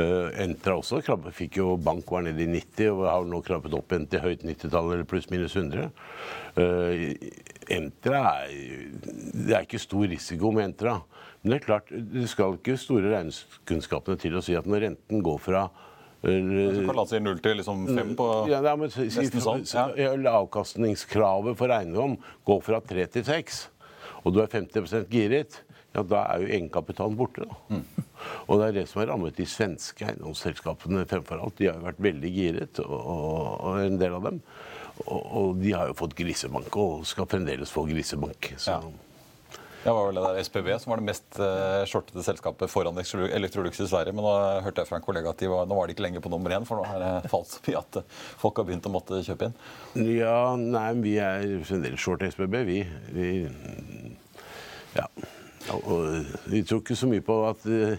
Eh, 0.00 0.40
Entra 0.40 0.78
også 0.80 1.02
krabbe, 1.04 1.34
fikk 1.36 1.60
jo 1.60 1.74
bank 1.76 2.08
var 2.08 2.24
nede 2.24 2.46
i 2.46 2.48
90 2.48 2.94
og 2.94 3.04
har 3.10 3.28
nå 3.28 3.42
krabbet 3.44 3.76
opp 3.76 3.92
igjen 3.92 4.08
til 4.08 4.24
høyt 4.24 4.46
90-tall 4.48 4.94
eller 4.94 5.08
pluss-minus 5.08 5.58
100. 5.60 5.90
Entra 7.70 8.20
er 8.42 8.90
Det 9.02 9.54
er 9.54 9.64
ikke 9.66 9.80
stor 9.82 10.06
risiko 10.10 10.50
med 10.54 10.70
Entra. 10.70 10.98
Men 11.42 11.54
det 11.54 11.56
er 11.58 11.64
klart, 11.64 11.88
du 11.90 12.22
skal 12.30 12.54
ikke 12.58 12.76
store 12.78 13.10
regningskunnskapene 13.10 14.20
til 14.22 14.36
å 14.38 14.42
si 14.44 14.54
at 14.58 14.68
når 14.68 14.86
renten 14.86 15.24
går 15.26 15.40
fra 15.42 15.64
eh, 16.22 16.52
Så 16.76 16.84
Karl 16.86 17.02
si 17.10 17.20
null 17.22 17.42
til 17.42 17.58
liksom 17.58 17.82
fem 17.90 18.14
på 18.18 18.28
ja, 18.50 18.60
nei, 18.62 18.76
men, 18.78 18.92
si, 18.94 19.08
nesten 19.10 19.42
sånn. 19.42 19.66
Ja. 19.66 19.88
ja, 19.98 20.12
Avkastningskravet 20.36 21.58
for 21.58 21.74
eiendom 21.74 22.16
går 22.46 22.62
fra 22.62 22.78
3 22.92 23.08
til 23.16 23.26
6, 23.26 23.60
og 24.22 24.36
du 24.36 24.42
er 24.44 24.52
50% 24.54 25.10
giret, 25.10 25.58
ja, 25.92 26.04
da 26.06 26.22
er 26.30 26.44
jo 26.44 26.52
egenkapitalen 26.54 27.18
borte. 27.18 27.44
Da. 27.44 27.58
Mm. 27.74 28.06
Og 28.46 28.60
det 28.60 28.68
er 28.68 28.76
det 28.78 28.86
som 28.88 29.02
har 29.02 29.10
rammet 29.10 29.36
de 29.36 29.48
svenske 29.50 30.06
eiendomsselskapene 30.06 31.02
fremfor 31.10 31.42
alt. 31.42 31.58
De 31.58 31.68
har 31.68 31.80
jo 31.80 31.88
vært 31.88 32.06
veldig 32.06 32.30
giret, 32.32 32.80
og, 32.86 32.94
og, 32.96 33.42
og 33.58 33.82
en 33.82 33.98
del 34.00 34.16
av 34.16 34.30
dem. 34.30 34.38
Og, 35.06 35.22
og 35.22 35.56
de 35.62 35.72
har 35.76 35.88
jo 35.90 35.96
fått 35.98 36.16
grisebank, 36.18 36.76
og 36.76 37.06
skal 37.08 37.28
fremdeles 37.30 37.72
få 37.72 37.86
grisebank. 37.88 38.52
Så. 38.56 38.76
Ja. 38.76 39.08
Det 39.82 39.90
var 39.90 40.06
vel 40.06 40.14
det 40.14 40.22
der 40.22 40.44
SPB 40.46 40.68
som 40.78 40.92
var 40.92 41.00
det 41.00 41.08
mest 41.08 41.38
uh, 41.42 41.82
shortede 41.90 42.22
selskapet 42.22 42.70
foran 42.70 43.00
Electrolux 43.02 43.80
i 43.82 43.88
Sverige. 43.90 44.14
Men 44.14 44.22
nå 44.22 44.34
hørte 44.62 44.84
jeg 44.84 44.90
fra 44.92 45.00
en 45.00 45.02
kollega 45.02 45.32
at 45.32 45.42
de 45.42 45.50
var, 45.50 45.66
nå 45.66 45.74
var 45.74 45.90
de 45.90 45.96
ikke 45.96 46.04
lenger 46.04 46.22
på 46.22 46.30
nummer 46.30 46.54
én, 46.54 46.66
for 46.68 46.78
nå 46.78 46.86
har 46.86 47.02
det 47.02 47.30
falt 47.34 47.50
så 47.50 47.64
mye 47.66 47.80
at 47.80 47.98
folk 48.38 48.60
har 48.62 48.68
begynt 48.68 48.86
å 48.86 48.94
måtte 48.94 49.18
kjøpe 49.26 49.50
inn. 49.50 49.56
Ja, 50.20 50.54
nei, 50.54 50.86
vi 51.02 51.16
er 51.18 51.48
fremdeles 51.66 52.04
short 52.04 52.22
SPB, 52.28 52.60
vi. 52.68 52.78
vi 53.16 53.32
ja. 54.94 55.08
Ja, 55.66 55.78
Og 55.78 56.30
vi 56.50 56.62
tror 56.66 56.82
ikke 56.82 56.98
så 56.98 57.08
mye 57.10 57.22
på 57.24 57.36
at 57.48 57.66
eh, 57.70 57.98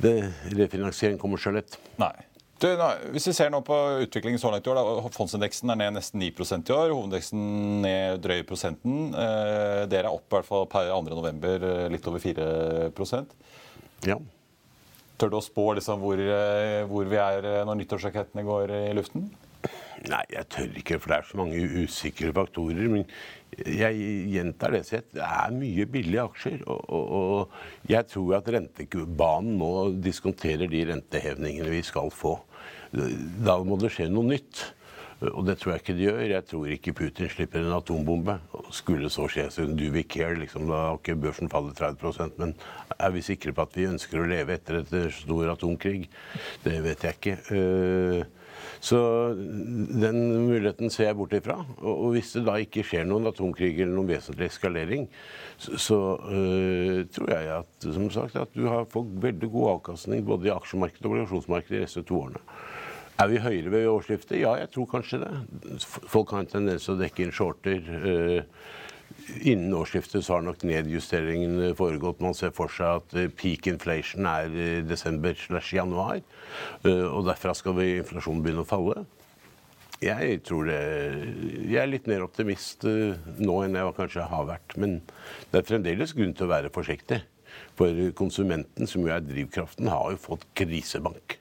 det, 0.00 0.14
refinansiering 0.56 1.20
kommer 1.20 1.40
så 1.40 1.52
lett. 1.54 1.76
Nei. 2.00 2.12
Du, 2.60 2.66
nå, 2.76 2.86
hvis 3.14 3.24
vi 3.30 3.32
ser 3.32 3.48
nå 3.52 3.62
på 3.64 3.76
utviklingen 4.04 4.40
så 4.40 4.50
langt 4.52 4.66
i 4.68 4.70
år, 4.72 4.76
da, 4.76 5.10
Fondsindeksen 5.14 5.72
er 5.72 5.78
ned 5.80 5.94
nesten 5.96 6.20
9% 6.20 6.68
i 6.68 6.74
år. 6.76 6.90
Hovedindeksen 6.92 7.44
ned 7.80 8.20
drøy 8.20 8.42
prosenten. 8.48 9.14
Eh, 9.16 9.86
dere 9.88 10.10
er 10.10 10.12
opp 10.12 10.26
i 10.28 10.36
hvert 10.36 10.48
fall 10.48 10.68
per 10.68 10.90
2. 10.92 10.98
november 11.08 11.64
eh, 11.70 11.86
litt 11.94 12.10
over 12.10 12.20
4% 12.20 13.32
Ja. 14.04 14.18
Tør 15.20 15.32
du 15.32 15.38
å 15.38 15.44
spå 15.44 15.70
liksom, 15.76 16.04
hvor, 16.04 16.20
eh, 16.20 16.82
hvor 16.88 17.08
vi 17.08 17.16
er 17.20 17.48
eh, 17.48 17.62
når 17.68 17.80
nyttårsrakettene 17.80 18.44
går 18.44 18.74
i 18.76 18.84
luften? 18.98 19.30
Nei, 20.08 20.22
jeg 20.32 20.48
tør 20.52 20.76
ikke, 20.80 21.00
for 21.00 21.12
det 21.12 21.16
er 21.16 21.26
så 21.28 21.40
mange 21.40 21.64
usikre 21.80 22.32
faktorer. 22.36 22.92
Men 22.92 23.08
jeg 23.56 24.04
gjentar 24.32 24.76
det 24.76 24.84
sett. 24.88 25.08
Det 25.16 25.24
er 25.24 25.56
mye 25.56 25.88
billige 25.88 26.28
aksjer. 26.28 26.60
Og, 26.68 26.84
og, 26.92 27.10
og 27.16 27.88
jeg 27.88 28.08
tror 28.12 28.38
at 28.38 28.52
rentebanen 28.52 29.58
nå 29.60 29.72
diskonterer 30.04 30.68
de 30.72 30.86
rentehevningene 30.92 31.72
vi 31.72 31.82
skal 31.88 32.12
få. 32.12 32.38
Da 32.92 33.56
må 33.64 33.78
det 33.80 33.92
skje 33.94 34.08
noe 34.10 34.32
nytt. 34.32 34.64
Og 35.20 35.44
det 35.44 35.58
tror 35.60 35.74
jeg 35.74 35.82
ikke 35.82 35.94
de 35.98 36.06
gjør. 36.06 36.20
Jeg 36.30 36.46
tror 36.48 36.70
ikke 36.72 36.94
Putin 36.96 37.28
slipper 37.28 37.60
en 37.60 37.76
atombombe. 37.76 38.38
Skulle 38.72 39.10
så 39.12 39.26
skje, 39.28 39.50
så 39.52 39.66
do 39.68 39.90
we 39.92 40.02
care? 40.08 40.38
Liksom, 40.40 40.64
da 40.70 40.80
har 40.86 40.96
ikke 40.96 41.18
børsen 41.20 41.50
fallet 41.52 41.76
30% 41.76 42.40
Men 42.40 42.54
er 42.96 43.12
vi 43.12 43.24
sikre 43.26 43.52
på 43.52 43.66
at 43.66 43.76
vi 43.76 43.88
ønsker 43.90 44.22
å 44.22 44.28
leve 44.30 44.56
etter 44.56 44.80
et 44.80 44.94
stor 45.12 45.52
atomkrig? 45.52 46.06
Det 46.64 46.78
vet 46.86 47.04
jeg 47.04 47.18
ikke. 47.20 47.36
Eh, 47.52 48.36
Så 48.80 48.98
den 49.36 50.18
muligheten 50.48 50.90
ser 50.92 51.10
jeg 51.10 51.16
bort 51.18 51.34
ifra. 51.36 51.58
Og 51.84 52.14
hvis 52.14 52.32
det 52.36 52.46
da 52.46 52.56
ikke 52.60 52.84
skjer 52.86 53.04
noen 53.08 53.28
atomkrig 53.28 53.74
eller 53.76 53.92
noen 53.92 54.08
vesentlig 54.08 54.48
eskalering, 54.48 55.06
så, 55.60 55.76
så 55.76 55.98
øh, 56.32 57.02
tror 57.12 57.32
jeg 57.34 57.50
at, 57.58 57.72
som 57.84 58.08
sagt, 58.12 58.36
at 58.40 58.56
du 58.56 58.66
har 58.72 58.88
fått 58.88 59.12
veldig 59.20 59.50
god 59.52 59.74
avkastning 59.76 60.24
både 60.24 60.48
i 60.48 60.54
aksjemarkedet 60.54 61.04
og 61.04 61.12
obligasjonsmarkedet 61.12 61.76
de 61.76 61.84
neste 61.84 62.04
to 62.08 62.22
årene. 62.22 62.40
Er 63.20 63.28
vi 63.28 63.40
høyere 63.42 63.72
ved 63.72 63.88
årsskiftet? 63.90 64.38
Ja, 64.40 64.54
jeg 64.56 64.70
tror 64.72 64.86
kanskje 64.88 65.18
det. 65.20 65.30
Folk 65.84 66.30
har 66.32 66.44
en 66.44 66.48
tendens 66.50 66.86
til 66.86 66.94
å 66.94 67.00
dekke 67.00 67.26
inn 67.26 67.34
shorter. 67.36 67.80
øh, 68.00 68.42
Innen 69.44 69.74
årsskiftet 69.74 70.22
så 70.24 70.36
har 70.36 70.44
nok 70.46 70.62
nedjusteringen 70.64 71.74
foregått. 71.78 72.22
Man 72.22 72.36
ser 72.38 72.54
for 72.56 72.72
seg 72.72 73.00
at 73.02 73.16
eh, 73.18 73.28
peak 73.28 73.66
inflation 73.70 74.28
er 74.30 74.54
desember 74.86 75.34
slash 75.36 75.74
januar. 75.76 76.22
eh, 76.84 77.02
Og 77.10 77.26
derfra 77.26 77.54
skal 77.58 77.76
vi 77.76 77.96
inflasjonen 77.98 78.44
begynne 78.44 78.64
å 78.64 78.70
falle. 78.70 79.04
Jeg 80.00 80.40
tror 80.48 80.70
det 80.70 80.78
Jeg 81.68 81.82
er 81.82 81.90
litt 81.90 82.06
mer 82.08 82.24
optimist 82.24 82.86
eh, 82.88 83.18
nå 83.42 83.58
enn 83.66 83.76
jeg 83.76 83.98
kanskje 83.98 84.30
har 84.30 84.48
vært. 84.48 84.78
Men 84.80 85.00
det 85.50 85.60
er 85.60 85.68
fremdeles 85.74 86.14
grunn 86.16 86.32
til 86.32 86.48
å 86.48 86.54
være 86.54 86.72
forsiktig. 86.72 87.20
For 87.76 87.92
konsumenten, 88.16 88.86
som 88.86 89.02
jo 89.04 89.12
er 89.12 89.26
drivkraften, 89.26 89.90
har 89.90 90.14
jo 90.14 90.22
fått 90.30 90.46
krisebank. 90.54 91.39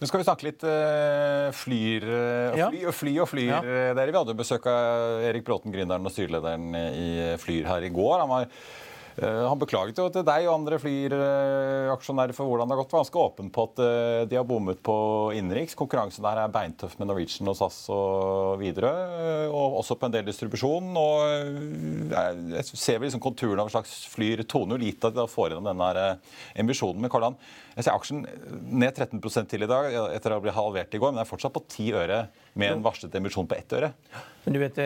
Nå 0.00 0.08
skal 0.08 0.22
vi 0.22 0.24
snakke 0.24 0.46
litt 0.48 0.62
eh, 0.64 1.50
flyr, 1.52 2.06
eh, 2.08 2.54
fly 2.56 2.84
og 2.88 2.94
fly 2.96 3.16
og 3.20 3.28
flyr. 3.28 3.50
Ja. 3.52 3.60
eh, 3.60 3.90
dere. 3.92 4.08
Vi 4.14 4.16
hadde 4.22 4.38
besøk 4.38 4.64
av 4.70 5.26
Erik 5.28 5.44
Bråten, 5.44 5.74
gründeren 5.74 6.08
og 6.08 6.14
styrelederen 6.14 6.72
i 6.72 7.10
Flyr 7.40 7.68
her 7.68 7.84
i 7.84 7.92
går. 7.92 8.22
Han, 8.22 8.32
var, 8.32 8.48
han 9.20 9.60
beklaget 9.60 10.00
jo 10.00 10.08
til 10.14 10.24
deg 10.24 10.48
og 10.48 10.54
andre 10.54 10.80
Flyr-aksjonærer 10.80 12.32
for 12.32 12.48
hvordan 12.48 12.70
det 12.70 12.78
har 12.78 12.80
gått. 12.80 12.96
Var 12.96 13.04
ganske 13.04 13.22
åpen 13.26 13.52
på 13.52 13.68
at 13.68 13.84
de 14.32 14.40
har 14.40 14.48
bommet 14.48 14.80
på 14.88 14.96
innenriks. 15.36 15.76
Konkurransen 15.76 16.24
der 16.24 16.46
er 16.46 16.56
beintøff 16.56 16.96
med 16.96 17.12
Norwegian 17.12 17.52
og 17.52 17.60
SAS 17.60 17.82
og 17.92 18.56
Widerøe. 18.62 19.50
Og 19.52 19.80
også 19.82 20.00
på 20.00 20.08
en 20.08 20.16
del 20.16 20.24
distribusjon. 20.32 20.94
Og 20.96 22.14
jeg 22.16 22.68
ser 22.72 22.96
vel 22.96 23.10
liksom 23.10 23.20
konturen 23.28 23.60
av 23.60 23.68
en 23.68 23.76
slags 23.76 23.98
Flyr 24.14 24.46
toner 24.48 24.80
jo 24.80 24.86
lite 24.88 25.12
at 25.12 25.18
de 25.18 25.20
da 25.20 25.28
får 25.28 25.52
gjennom 25.52 25.74
denne 25.74 25.92
her, 25.92 26.30
emisjonen. 26.64 27.04
Men 27.04 27.12
Karl-Han, 27.12 27.36
jeg 27.76 27.86
ser 27.86 27.94
aksjen 27.94 28.24
ned 28.70 28.94
13 28.96 29.46
til 29.48 29.62
i 29.64 29.70
dag 29.70 29.92
etter 30.14 30.32
å 30.32 30.38
ha 30.38 30.44
blitt 30.44 30.56
halvert 30.56 30.94
i 30.94 31.00
går, 31.00 31.14
men 31.14 31.22
er 31.22 31.28
fortsatt 31.28 31.54
på 31.54 31.64
10 31.68 31.92
øre 32.02 32.20
med 32.58 32.72
en 32.72 32.82
varslet 32.82 33.14
emisjon 33.14 33.46
på 33.46 33.56
1 33.56 33.76
øre. 33.78 33.92
Men 34.44 34.54
du 34.54 34.58
vet, 34.58 34.78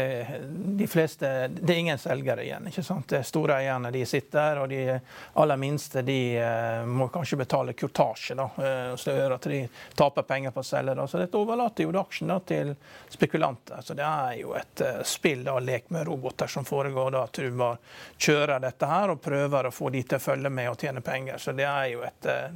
de 0.79 0.87
fleste, 0.91 1.29
det 1.49 1.73
er 1.73 1.79
ingen 1.79 1.99
selgere 1.99 2.43
igjen. 2.43 2.67
ikke 2.69 2.83
sant? 2.83 3.07
De 3.09 3.21
store 3.23 3.61
eierne 3.63 3.93
de 3.95 4.03
sitter 4.07 4.35
der, 4.35 4.61
og 4.65 4.69
de 4.73 4.97
aller 5.41 5.61
minste 5.63 6.03
de 6.03 6.19
eh, 6.43 6.83
må 6.91 7.07
kanskje 7.15 7.39
betale 7.39 7.73
kurtasje. 7.79 8.35
da, 8.35 8.49
eh, 8.59 8.97
Så 8.99 9.15
gjør 9.15 9.37
at 9.37 9.47
de 9.53 9.61
taper 9.95 10.27
penger 10.27 10.51
på 10.51 10.61
å 10.61 10.67
selge. 10.67 10.97
da. 10.99 11.07
Så 11.07 11.23
dette 11.23 11.39
overlater 11.39 11.87
jo 11.87 11.95
aksjen 12.01 12.33
da 12.35 12.41
til 12.41 12.75
spekulanter. 13.09 13.79
Så 13.83 13.95
det 13.95 14.03
er 14.05 14.41
jo 14.41 14.57
et 14.59 14.81
eh, 14.83 15.03
spill 15.07 15.45
da, 15.47 15.59
lek 15.63 15.91
med 15.95 16.07
roboter 16.11 16.51
som 16.51 16.67
foregår. 16.67 17.15
da, 17.15 17.23
At 17.23 17.39
du 17.39 17.51
bare 17.55 17.79
kjører 18.19 18.61
dette 18.61 18.91
her 18.91 19.15
og 19.15 19.23
prøver 19.23 19.71
å 19.71 19.75
få 19.75 19.91
de 19.95 20.03
til 20.03 20.19
å 20.19 20.25
følge 20.25 20.51
med 20.51 20.71
og 20.73 20.83
tjene 20.83 21.01
penger. 21.01 21.39
Så 21.39 21.55
det 21.55 21.69
er 21.71 21.93
jo 21.93 22.03
et, 22.03 22.27
eh, 22.27 22.51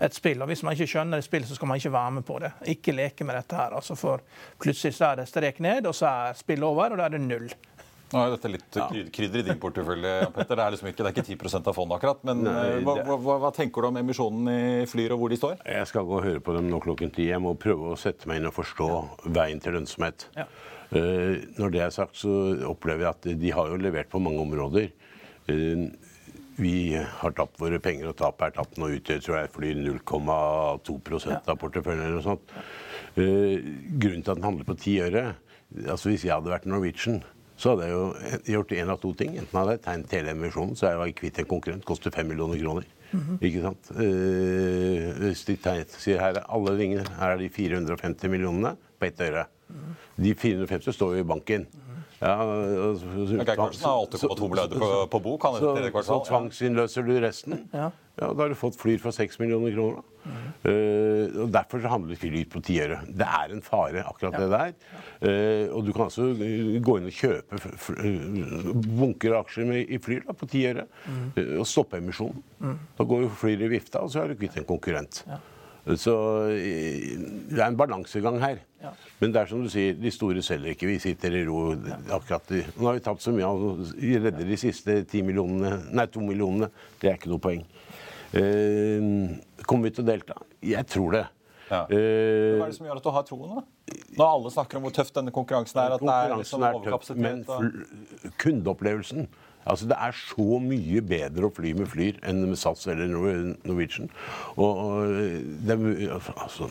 et 0.00 0.14
spill. 0.14 0.42
og 0.42 0.50
Hvis 0.50 0.62
man 0.66 0.76
ikke 0.76 0.90
skjønner 0.92 1.20
det 1.20 1.26
spillet, 1.26 1.48
så 1.48 1.58
skal 1.58 1.70
man 1.70 1.80
ikke 1.80 1.94
være 1.94 2.14
med 2.18 2.26
på 2.28 2.38
det. 2.42 2.52
Ikke 2.74 2.94
leke 2.96 3.26
med 3.26 3.38
dette 3.38 3.56
her. 3.56 3.74
altså 3.78 3.96
For 3.98 4.24
plutselig 4.60 4.96
så 4.98 5.12
er 5.12 5.22
det 5.22 5.28
strek 5.30 5.60
ned, 5.64 5.86
og 5.86 5.94
så 5.94 6.10
er 6.10 6.38
spillet 6.38 6.68
over, 6.68 6.92
og 6.92 7.00
da 7.00 7.08
er 7.08 7.16
det 7.16 7.24
null. 7.24 7.50
Nå 8.08 8.20
er 8.22 8.30
dette 8.32 8.48
litt 8.48 8.76
krydder 9.12 9.42
i 9.42 9.46
din 9.50 9.58
portefølje, 9.60 10.12
Petter. 10.32 10.56
Det 10.56 10.64
er 10.64 10.72
liksom 10.74 10.88
ikke, 10.88 11.02
det 11.04 11.10
er 11.10 11.16
ikke 11.18 11.44
10% 11.44 11.68
av 11.68 11.76
fondet 11.76 11.98
akkurat. 11.98 12.22
Men 12.24 12.40
Nei, 12.46 12.54
eh, 12.70 12.78
hva, 12.86 12.94
hva, 13.04 13.36
hva 13.42 13.50
tenker 13.52 13.84
du 13.84 13.90
om 13.90 14.00
emisjonen 14.00 14.48
i 14.52 14.86
Flyr, 14.88 15.12
og 15.12 15.20
hvor 15.20 15.32
de 15.32 15.36
står? 15.40 15.58
Jeg 15.68 15.90
skal 15.90 16.08
gå 16.08 16.16
og 16.16 16.24
høre 16.24 16.40
på 16.44 16.54
dem 16.56 16.70
nå 16.72 16.80
klokken 16.84 17.12
ti. 17.12 17.28
Jeg 17.28 17.42
må 17.44 17.52
prøve 17.60 17.92
å 17.92 18.00
sette 18.00 18.30
meg 18.30 18.40
inn 18.40 18.48
og 18.48 18.56
forstå 18.56 18.88
veien 19.36 19.60
til 19.60 19.76
lønnsomhet. 19.76 20.24
Ja. 20.38 20.48
Eh, 20.88 21.44
når 21.60 21.74
det 21.74 21.84
er 21.84 21.92
sagt, 21.92 22.16
så 22.16 22.32
opplever 22.70 23.04
jeg 23.04 23.12
at 23.12 23.30
de 23.44 23.52
har 23.52 23.74
jo 23.74 23.80
levert 23.84 24.08
på 24.08 24.22
mange 24.24 24.40
områder. 24.40 24.88
Eh, 25.52 25.84
vi 26.58 26.98
har 26.98 27.34
tapt 27.36 27.60
våre 27.60 27.78
penger, 27.82 28.10
og 28.10 28.18
tapet 28.18 28.48
er 28.48 28.56
tapt 28.58 28.78
nå 28.80 28.90
utgjør 28.96 29.24
tror 29.24 29.38
jeg, 29.38 29.50
fordi 29.54 29.72
0,2 29.78 30.98
av 31.38 31.56
porteføljen 31.60 32.04
eller 32.04 32.18
noe 32.18 32.26
sånt. 32.26 32.54
Uh, 33.18 33.58
grunnen 33.98 34.24
til 34.24 34.32
at 34.32 34.38
den 34.38 34.46
handler 34.46 34.68
på 34.68 34.78
ti 34.78 34.98
øre 35.02 35.30
altså 35.68 36.08
Hvis 36.08 36.22
jeg 36.24 36.32
hadde 36.32 36.48
vært 36.48 36.64
Norwegian, 36.64 37.18
så 37.60 37.74
hadde 37.74 37.88
jeg 37.88 37.92
jo 37.92 38.38
gjort 38.54 38.70
én 38.72 38.92
av 38.92 39.00
to 39.02 39.10
ting. 39.18 39.34
Enten 39.36 39.58
hadde 39.58 39.74
jeg 39.74 39.82
tegnet 39.84 40.14
hele 40.16 40.32
emisjonen, 40.32 40.78
så 40.78 40.88
jeg 40.88 41.00
var 41.02 41.10
kvitt 41.18 41.40
en 41.42 41.48
konkurrent, 41.50 41.84
koster 41.84 42.14
fem 42.14 42.30
millioner 42.30 42.56
kroner. 42.62 42.86
Ikke 43.44 43.64
sant? 43.66 43.90
Uh, 43.92 45.12
hvis 45.26 45.44
de 45.48 45.58
tegnet, 45.60 45.92
sier 46.00 46.22
her 46.22 46.40
er 46.40 46.48
alle 46.56 46.72
ringene, 46.78 47.04
her 47.18 47.34
er 47.34 47.42
de 47.42 47.50
450 47.52 48.32
millionene 48.32 48.72
på 48.96 49.10
ett 49.10 49.20
øre. 49.28 49.44
De 50.16 50.32
450 50.34 50.96
står 50.96 51.18
jo 51.18 51.26
i 51.26 51.28
banken. 51.28 51.68
Ja, 52.18 52.34
Geir 52.42 53.54
Karlsen 53.54 53.86
har 53.86 54.06
8,2 54.10 54.48
milliarder 54.50 54.80
på, 54.82 54.90
på 55.12 55.20
bok. 55.22 55.44
Han, 55.46 55.58
så, 55.62 56.02
så 56.02 56.18
tvangsinnløser 56.26 57.06
du 57.06 57.12
resten. 57.22 57.60
Ja. 57.70 57.90
ja. 58.18 58.30
Da 58.32 58.42
har 58.42 58.50
du 58.50 58.58
fått 58.58 58.78
Flyr 58.78 58.98
for 59.02 59.14
6 59.14 59.38
millioner 59.38 59.74
kroner. 59.76 60.06
Mm. 60.24 60.38
Uh, 60.64 61.36
og 61.44 61.52
Derfor 61.54 61.82
så 61.82 61.92
handler 61.92 62.18
Flyr 62.18 62.40
på 62.50 62.62
ti 62.66 62.80
øre. 62.82 62.98
Det 63.06 63.28
er 63.38 63.54
en 63.54 63.62
fare, 63.62 64.02
akkurat 64.02 64.34
ja. 64.34 64.40
det 64.42 64.48
der. 64.56 64.72
Uh, 65.22 65.76
og 65.76 65.86
du 65.86 65.92
kan 65.94 66.08
altså 66.08 66.26
gå 66.34 66.96
inn 66.98 67.06
og 67.08 67.20
kjøpe 67.20 67.60
bunker 68.98 69.38
aksjer 69.38 69.70
med, 69.70 69.84
i 69.86 70.00
Flyr 70.02 70.26
da, 70.26 70.34
på 70.38 70.50
ti 70.50 70.64
øre. 70.72 70.88
Mm. 71.06 71.28
Uh, 71.38 71.54
og 71.60 71.68
stoppe 71.70 72.02
emisjonen. 72.02 72.42
Mm. 72.58 72.80
Da 72.98 73.06
går 73.12 73.28
jo 73.28 73.30
Flyr 73.44 73.62
i 73.62 73.70
vifta, 73.76 74.02
og 74.02 74.10
så 74.14 74.24
er 74.24 74.32
du 74.34 74.40
kvitt 74.42 74.58
en 74.58 74.66
konkurrent. 74.68 75.22
Ja. 75.28 75.38
Så 75.96 76.12
det 76.50 77.56
er 77.56 77.68
en 77.70 77.78
balansegang 77.78 78.42
her. 78.42 78.58
Ja. 78.82 78.90
Men 79.18 79.32
det 79.34 79.40
er 79.40 79.50
som 79.50 79.62
du 79.64 79.70
sier, 79.72 79.96
de 79.98 80.10
store 80.14 80.42
selger 80.46 80.74
ikke. 80.74 80.86
Vi 80.92 80.98
sitter 81.02 81.34
i 81.34 81.42
ro 81.46 81.72
akkurat 82.14 82.52
Nå 82.78 82.86
har 82.86 82.98
vi 82.98 83.02
tapt 83.02 83.24
så 83.24 83.34
mye 83.34 83.48
Vi 83.98 84.12
redder 84.18 84.46
de 84.46 84.58
siste 84.60 85.00
ti 85.10 85.24
millionene, 85.26 85.80
nei, 85.90 86.06
to 86.12 86.22
millionene. 86.22 86.70
Det 87.00 87.10
er 87.10 87.18
ikke 87.18 87.32
noe 87.32 87.42
poeng. 87.42 87.64
Uh, 88.28 89.34
kommer 89.66 89.88
vi 89.88 89.96
til 89.96 90.04
å 90.04 90.08
delta? 90.10 90.38
Jeg 90.62 90.86
tror 90.92 91.16
det. 91.16 91.24
Ja. 91.68 91.82
Uh, 91.90 92.60
Hva 92.60 92.68
er 92.68 92.70
det 92.70 92.78
som 92.78 92.86
gjør 92.86 93.00
at 93.00 93.08
du 93.08 93.10
har 93.16 93.26
troen? 93.28 93.58
da? 93.58 93.96
Når 94.18 94.24
alle 94.28 94.52
snakker 94.54 94.78
om 94.78 94.86
hvor 94.86 94.94
tøff 94.94 95.10
denne 95.16 95.34
konkurransen 95.34 95.82
er, 95.82 95.96
at 95.96 96.04
det 96.04 96.14
er 96.14 96.34
liksom 96.38 96.64
overkapasitet 96.68 97.22
Men 97.24 98.34
kundeopplevelsen 98.40 99.28
Altså, 99.68 99.88
Det 99.90 99.98
er 100.00 100.16
så 100.16 100.58
mye 100.64 101.02
bedre 101.04 101.48
å 101.48 101.54
fly 101.54 101.74
med 101.76 101.90
Flyr 101.92 102.18
enn 102.26 102.42
med 102.48 102.58
SAS 102.60 102.86
eller 102.88 103.10
Norwegian. 103.12 104.08
Og, 104.56 105.12
det, 105.68 105.78
altså, 106.34 106.70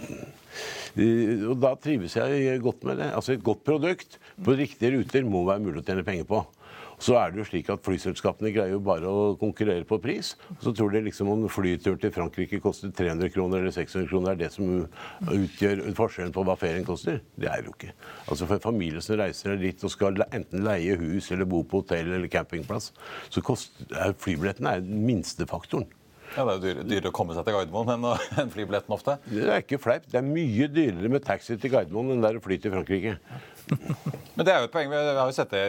og 0.98 1.56
da 1.62 1.76
trives 1.82 2.18
jeg 2.18 2.62
godt 2.64 2.88
med 2.88 3.02
det. 3.04 3.12
Altså 3.14 3.36
Et 3.36 3.44
godt 3.44 3.64
produkt 3.68 4.18
på 4.44 4.58
riktige 4.58 4.96
ruter 4.98 5.28
må 5.30 5.46
være 5.48 5.66
mulig 5.66 5.84
å 5.84 5.86
tjene 5.86 6.06
penger 6.08 6.26
på. 6.30 6.42
Så 6.98 7.14
er 7.20 7.30
det 7.30 7.38
jo 7.44 7.46
slik 7.46 7.68
at 7.70 7.84
Flyselskapene 7.86 8.50
greier 8.56 8.74
jo 8.74 8.80
bare 8.82 9.06
å 9.06 9.26
konkurrere 9.38 9.86
på 9.86 10.00
pris. 10.02 10.32
Så 10.64 10.74
tror 10.74 10.96
de 10.96 11.04
liksom 11.06 11.30
om 11.30 11.44
flytur 11.52 12.00
til 12.02 12.14
Frankrike 12.16 12.58
koster 12.64 12.90
300 12.90 13.30
kroner 13.36 13.62
eller 13.62 13.76
600 13.76 14.10
kroner, 14.10 14.34
er 14.34 14.40
det 14.42 14.50
som 14.56 14.72
utgjør 15.30 15.84
forskjellen 15.98 16.34
på 16.34 16.46
hva 16.48 16.56
ferien 16.58 16.88
koster. 16.88 17.20
Det 17.38 17.52
er 17.52 17.62
det 17.62 17.70
jo 17.70 17.76
ikke. 17.76 17.94
Altså 18.26 18.48
For 18.48 18.58
en 18.58 18.66
familie 18.66 19.04
som 19.06 19.20
reiser 19.22 19.62
dit 19.62 19.86
og 19.86 19.94
skal 19.94 20.26
enten 20.32 20.66
leie 20.66 20.98
hus 20.98 21.30
eller 21.36 21.46
bo 21.50 21.62
på 21.62 21.84
hotell 21.84 22.10
eller 22.18 22.34
campingplass, 22.34 22.90
så 23.30 23.46
koster 23.46 24.18
flybilletten 24.18 24.70
er 24.72 24.82
minstefaktoren. 24.82 25.86
Ja, 26.36 26.44
Det 26.44 26.52
er 26.52 26.58
jo 26.58 26.64
dyrere, 26.66 26.88
dyrere 26.90 27.10
å 27.10 27.16
komme 27.16 27.34
seg 27.38 27.46
til 27.48 27.56
Gardermoen 27.56 27.94
enn, 27.94 28.08
enn 28.42 28.50
flybilletten 28.54 28.94
ofte. 28.94 29.16
Det 29.30 29.46
er 29.48 29.62
ikke 29.64 29.80
fleip. 29.82 30.10
Det 30.12 30.20
er 30.20 30.26
mye 30.26 30.68
dyrere 30.70 31.14
med 31.14 31.24
taxi 31.26 31.56
til 31.62 31.72
Gardermoen 31.74 32.18
enn 32.18 32.26
det 32.26 32.34
er 32.34 32.42
å 32.42 32.44
fly 32.44 32.58
til 32.62 32.74
Frankrike. 32.74 33.16
Men 34.38 34.46
det 34.46 34.54
er 34.54 34.62
jo 34.62 34.68
et 34.68 34.74
poeng. 34.74 34.90
Vi 34.92 34.98
har 35.18 35.30
jo 35.30 35.34
sett 35.36 35.54
det 35.54 35.62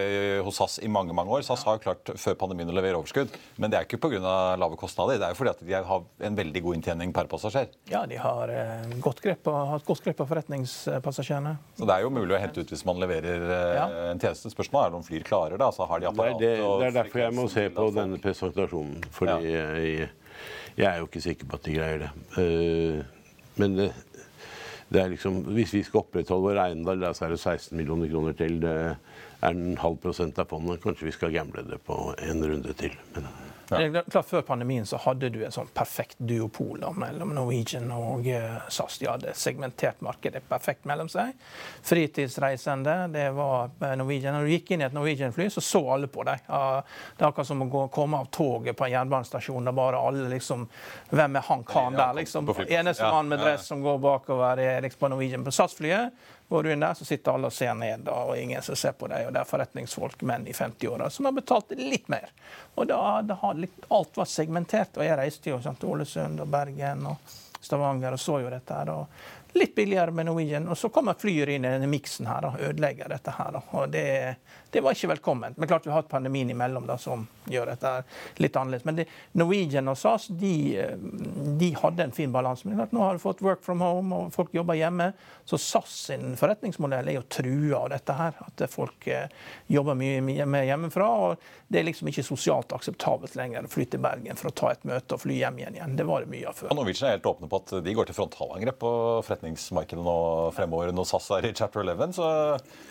hos 0.45 0.59
SAS 0.61 0.79
i 0.85 0.91
mange 0.93 1.15
mange 1.17 1.33
år. 1.33 1.45
SAS 1.47 1.65
har 1.67 1.79
jo 1.79 1.83
klart 1.87 2.11
før 2.21 2.37
pandemien 2.41 2.69
å 2.69 2.77
levere 2.77 2.99
overskudd. 3.01 3.33
Men 3.57 3.73
det 3.73 3.79
er 3.79 3.87
ikke 3.87 4.01
pga. 4.03 4.21
lave 4.61 4.79
kostnader. 4.81 5.19
Det 5.21 5.29
er 5.29 5.35
jo 5.35 5.39
fordi 5.39 5.53
at 5.55 5.63
de 5.65 5.77
har 5.91 6.05
en 6.29 6.39
veldig 6.39 6.63
god 6.67 6.79
inntjening 6.79 7.15
per 7.17 7.31
passasjer. 7.31 7.71
Ja, 7.91 8.05
de 8.09 8.21
har 8.21 8.53
eh, 8.53 8.95
godt 9.05 9.23
grep 9.25 9.43
på, 9.49 9.55
hatt 9.73 9.87
godt 9.89 10.05
grep 10.05 10.21
på 10.21 10.29
forretningspassasjerene. 10.29 11.57
Så 11.81 11.89
det 11.89 11.97
er 11.97 12.07
jo 12.07 12.13
mulig 12.15 12.37
å 12.37 12.43
hente 12.43 12.63
ut 12.63 12.75
hvis 12.75 12.85
man 12.89 13.01
leverer 13.03 13.47
eh, 13.49 13.75
ja. 13.79 13.89
en 14.13 14.23
tjeneste. 14.23 14.53
Spørsmålet 14.55 14.93
er 14.93 15.01
om 15.01 15.07
Flyr 15.09 15.27
klarer 15.27 15.57
det. 15.57 15.65
Altså, 15.65 15.89
har 15.89 16.03
de 16.03 16.11
apparat, 16.13 16.41
det, 16.43 16.55
er 16.59 16.65
det, 16.65 16.73
det 16.83 16.91
er 16.91 16.99
derfor 17.01 17.25
jeg 17.25 17.37
må 17.39 17.49
se 17.53 17.69
på 17.75 17.91
denne 17.97 18.21
presentasjonen. 18.23 19.09
Fordi 19.17 19.39
ja. 19.49 19.65
jeg, 19.79 20.11
jeg, 20.77 20.89
er 20.91 21.01
jo 21.01 21.09
ikke 21.09 21.25
sikker 21.25 21.49
på 21.49 21.61
at 21.61 21.69
de 21.69 21.79
greier 21.79 22.05
det. 22.05 22.13
Uh, 22.37 23.17
men 23.59 23.75
det, 23.79 23.89
liksom, 24.91 25.43
Hvis 25.55 25.75
vi 25.75 25.83
skal 25.85 26.01
opprettholde 26.01 26.49
vår 26.49 26.63
eiendel, 26.63 27.05
så 27.15 27.27
er 27.27 27.35
det 27.35 27.41
16 27.41 27.77
millioner 27.77 28.09
kroner 28.09 28.33
til. 28.33 28.61
Det 28.61 28.75
er 29.43 29.51
en 29.51 29.77
halv 29.77 29.99
prosent 30.03 30.39
av 30.39 30.49
fondet. 30.49 30.83
Kanskje 30.83 31.11
vi 31.11 31.13
skal 31.13 31.33
gamble 31.33 31.63
det 31.69 31.81
på 31.85 32.15
en 32.19 32.45
runde 32.45 32.73
til. 32.73 32.97
Men 33.15 33.29
ja. 33.71 34.03
Klart, 34.11 34.27
Før 34.27 34.43
pandemien 34.43 34.87
så 34.87 34.97
hadde 35.03 35.31
du 35.33 35.41
en 35.45 35.53
sånn 35.53 35.69
perfekt 35.75 36.19
duopol 36.19 36.81
da, 36.83 36.91
mellom 36.97 37.35
Norwegian 37.37 37.91
og 37.95 38.27
uh, 38.27 38.61
SAS. 38.73 38.99
De 39.03 39.09
hadde 39.11 39.35
segmentert 39.39 40.01
markedet 40.05 40.43
perfekt 40.49 40.89
mellom 40.89 41.11
seg. 41.13 41.35
Fritidsreisende, 41.87 42.97
det 43.13 43.29
var 43.37 43.71
eh, 43.83 43.95
Norwegian. 44.01 44.39
Når 44.39 44.49
du 44.49 44.55
gikk 44.55 44.73
inn 44.75 44.85
i 44.85 44.89
et 44.89 44.97
Norwegian-fly, 44.97 45.49
så 45.53 45.65
så 45.65 45.83
alle 45.95 46.09
på 46.13 46.25
deg. 46.29 46.47
Det 46.49 47.25
er 47.25 47.29
akkurat 47.29 47.49
som 47.51 47.65
å 47.65 47.69
gå, 47.73 47.85
komme 47.95 48.23
av 48.23 48.31
toget 48.35 48.77
på 48.79 48.89
en 48.89 48.95
jernbanestasjon. 48.95 49.69
Da 49.69 49.75
bare 49.77 50.01
alle 50.01 50.29
liksom 50.33 50.67
Hvem 51.11 51.37
er 51.39 51.47
han 51.49 51.65
karen 51.69 51.97
der? 51.99 52.17
liksom? 52.21 52.49
Eneste 52.69 53.11
mann 53.13 53.29
med 53.29 53.41
dress 53.43 53.69
som 53.69 53.83
går 53.85 54.01
bakover 54.03 54.61
er 54.63 54.83
liksom 54.85 55.05
på 55.05 55.13
Norwegian. 55.13 55.45
På 55.45 55.55
SAS-flyet 55.55 56.37
Går 56.49 56.63
du 56.63 56.73
inn 56.73 56.81
der, 56.81 56.95
så 56.95 57.05
sitter 57.05 57.35
alle 57.35 57.51
og 57.51 57.53
ser 57.53 57.75
ned, 57.77 58.09
og 58.09 58.39
ingen 58.39 58.63
som 58.65 58.77
ser 58.77 58.95
på 58.97 59.09
deg. 59.13 59.27
Og 59.29 59.35
det 59.37 59.43
er 59.43 59.49
forretningsfolk, 59.49 60.23
menn 60.29 60.47
i 60.49 60.55
50-åra, 60.57 61.11
som 61.13 61.29
har 61.29 61.35
betalt 61.37 61.75
litt 61.77 62.09
mer. 62.09 62.31
Og 62.75 62.89
da, 62.89 63.01
da 63.23 63.37
har 63.43 63.61
alt 63.89 64.17
vært 64.17 64.33
segmentert. 64.33 64.97
Og 64.97 65.05
jeg 65.05 65.19
reiste 65.21 65.53
jo 65.53 65.61
til 65.61 65.91
Ålesund 65.93 66.41
og 66.41 66.49
Bergen 66.49 67.05
og 67.11 67.37
Stavanger 67.61 68.17
og 68.17 68.23
så 68.23 68.39
jo 68.41 68.53
dette 68.55 68.81
her. 68.81 68.95
og 68.95 69.59
Litt 69.59 69.75
billigere 69.75 70.11
med 70.11 70.27
Norwegian. 70.27 70.69
Og 70.73 70.79
så 70.79 70.89
kommer 70.89 71.21
flyet 71.21 71.53
inn 71.53 71.67
i 71.69 71.75
denne 71.75 71.91
miksen 71.91 72.29
her 72.31 72.49
og 72.49 72.61
ødelegger 72.61 73.13
dette 73.13 73.37
her. 73.37 73.61
Og 73.77 73.93
det, 73.93 74.09
det, 74.71 74.81
var 74.85 74.97
ikke 74.97 75.09
velkomment. 75.15 75.57
Men 75.57 75.69
klart 75.69 75.87
vi 75.87 75.91
har 75.91 76.03
hatt 76.03 76.11
pandemien 76.11 76.51
imellom 76.51 76.87
da, 76.89 76.99
som 77.01 77.27
gjør 77.49 77.71
dette 77.73 77.93
litt 78.43 78.57
annerledes. 78.57 78.85
Men 78.85 78.99
det, 79.01 79.07
Norwegian 79.39 79.89
og 79.89 79.99
SAS 79.99 80.29
de, 80.29 80.53
de, 81.61 81.71
hadde 81.81 82.05
en 82.05 82.15
fin 82.15 82.33
balanse. 82.33 82.69
Men 82.69 82.85
nå 82.91 83.05
har 83.05 83.17
du 83.17 83.23
fått 83.23 83.43
work 83.45 83.65
from 83.65 83.83
home, 83.85 84.15
og 84.15 84.35
folk 84.35 84.53
jobber 84.57 84.79
hjemme. 84.79 85.11
Så 85.49 85.61
SAS 85.63 85.95
sin 86.11 86.37
forretningsmodell 86.39 87.09
er 87.09 87.19
jo 87.19 87.25
trua 87.33 87.85
av 87.85 87.93
dette 87.95 88.19
her. 88.19 88.37
At 88.45 88.65
folk 88.73 89.09
eh, 89.09 89.33
jobber 89.73 89.97
mye 89.99 90.45
med 90.47 90.69
hjemmefra. 90.69 91.09
og 91.09 91.49
Det 91.69 91.81
er 91.81 91.89
liksom 91.89 92.13
ikke 92.13 92.27
sosialt 92.27 92.75
akseptabelt 92.77 93.39
lenger 93.39 93.65
å 93.65 93.73
fly 93.73 93.89
til 93.89 94.05
Bergen 94.05 94.39
for 94.41 94.51
å 94.51 94.55
ta 94.63 94.75
et 94.75 94.85
møte 94.89 95.17
og 95.17 95.25
fly 95.25 95.39
hjem 95.41 95.63
igjen. 95.65 95.97
Det 95.97 96.07
var 96.09 96.25
det 96.25 96.33
mye 96.35 96.51
av 96.51 96.61
før. 96.61 96.73
Ja, 96.73 96.77
Norwegian 96.77 97.09
er 97.09 97.17
helt 97.17 97.31
åpne 97.33 97.49
på 97.49 97.63
at 97.63 97.75
de 97.85 97.97
går 97.97 98.09
til 98.09 98.19
frontalangrep 98.19 98.81
på 98.85 98.93
forretningsmarkedet 99.27 100.05
nå 100.05 100.19
fremover 100.57 100.93
når 100.93 101.09
SAS 101.09 101.33
er 101.39 101.49
i 101.49 101.55
chapter 101.57 101.85
11. 101.87 102.17
Så 102.19 102.29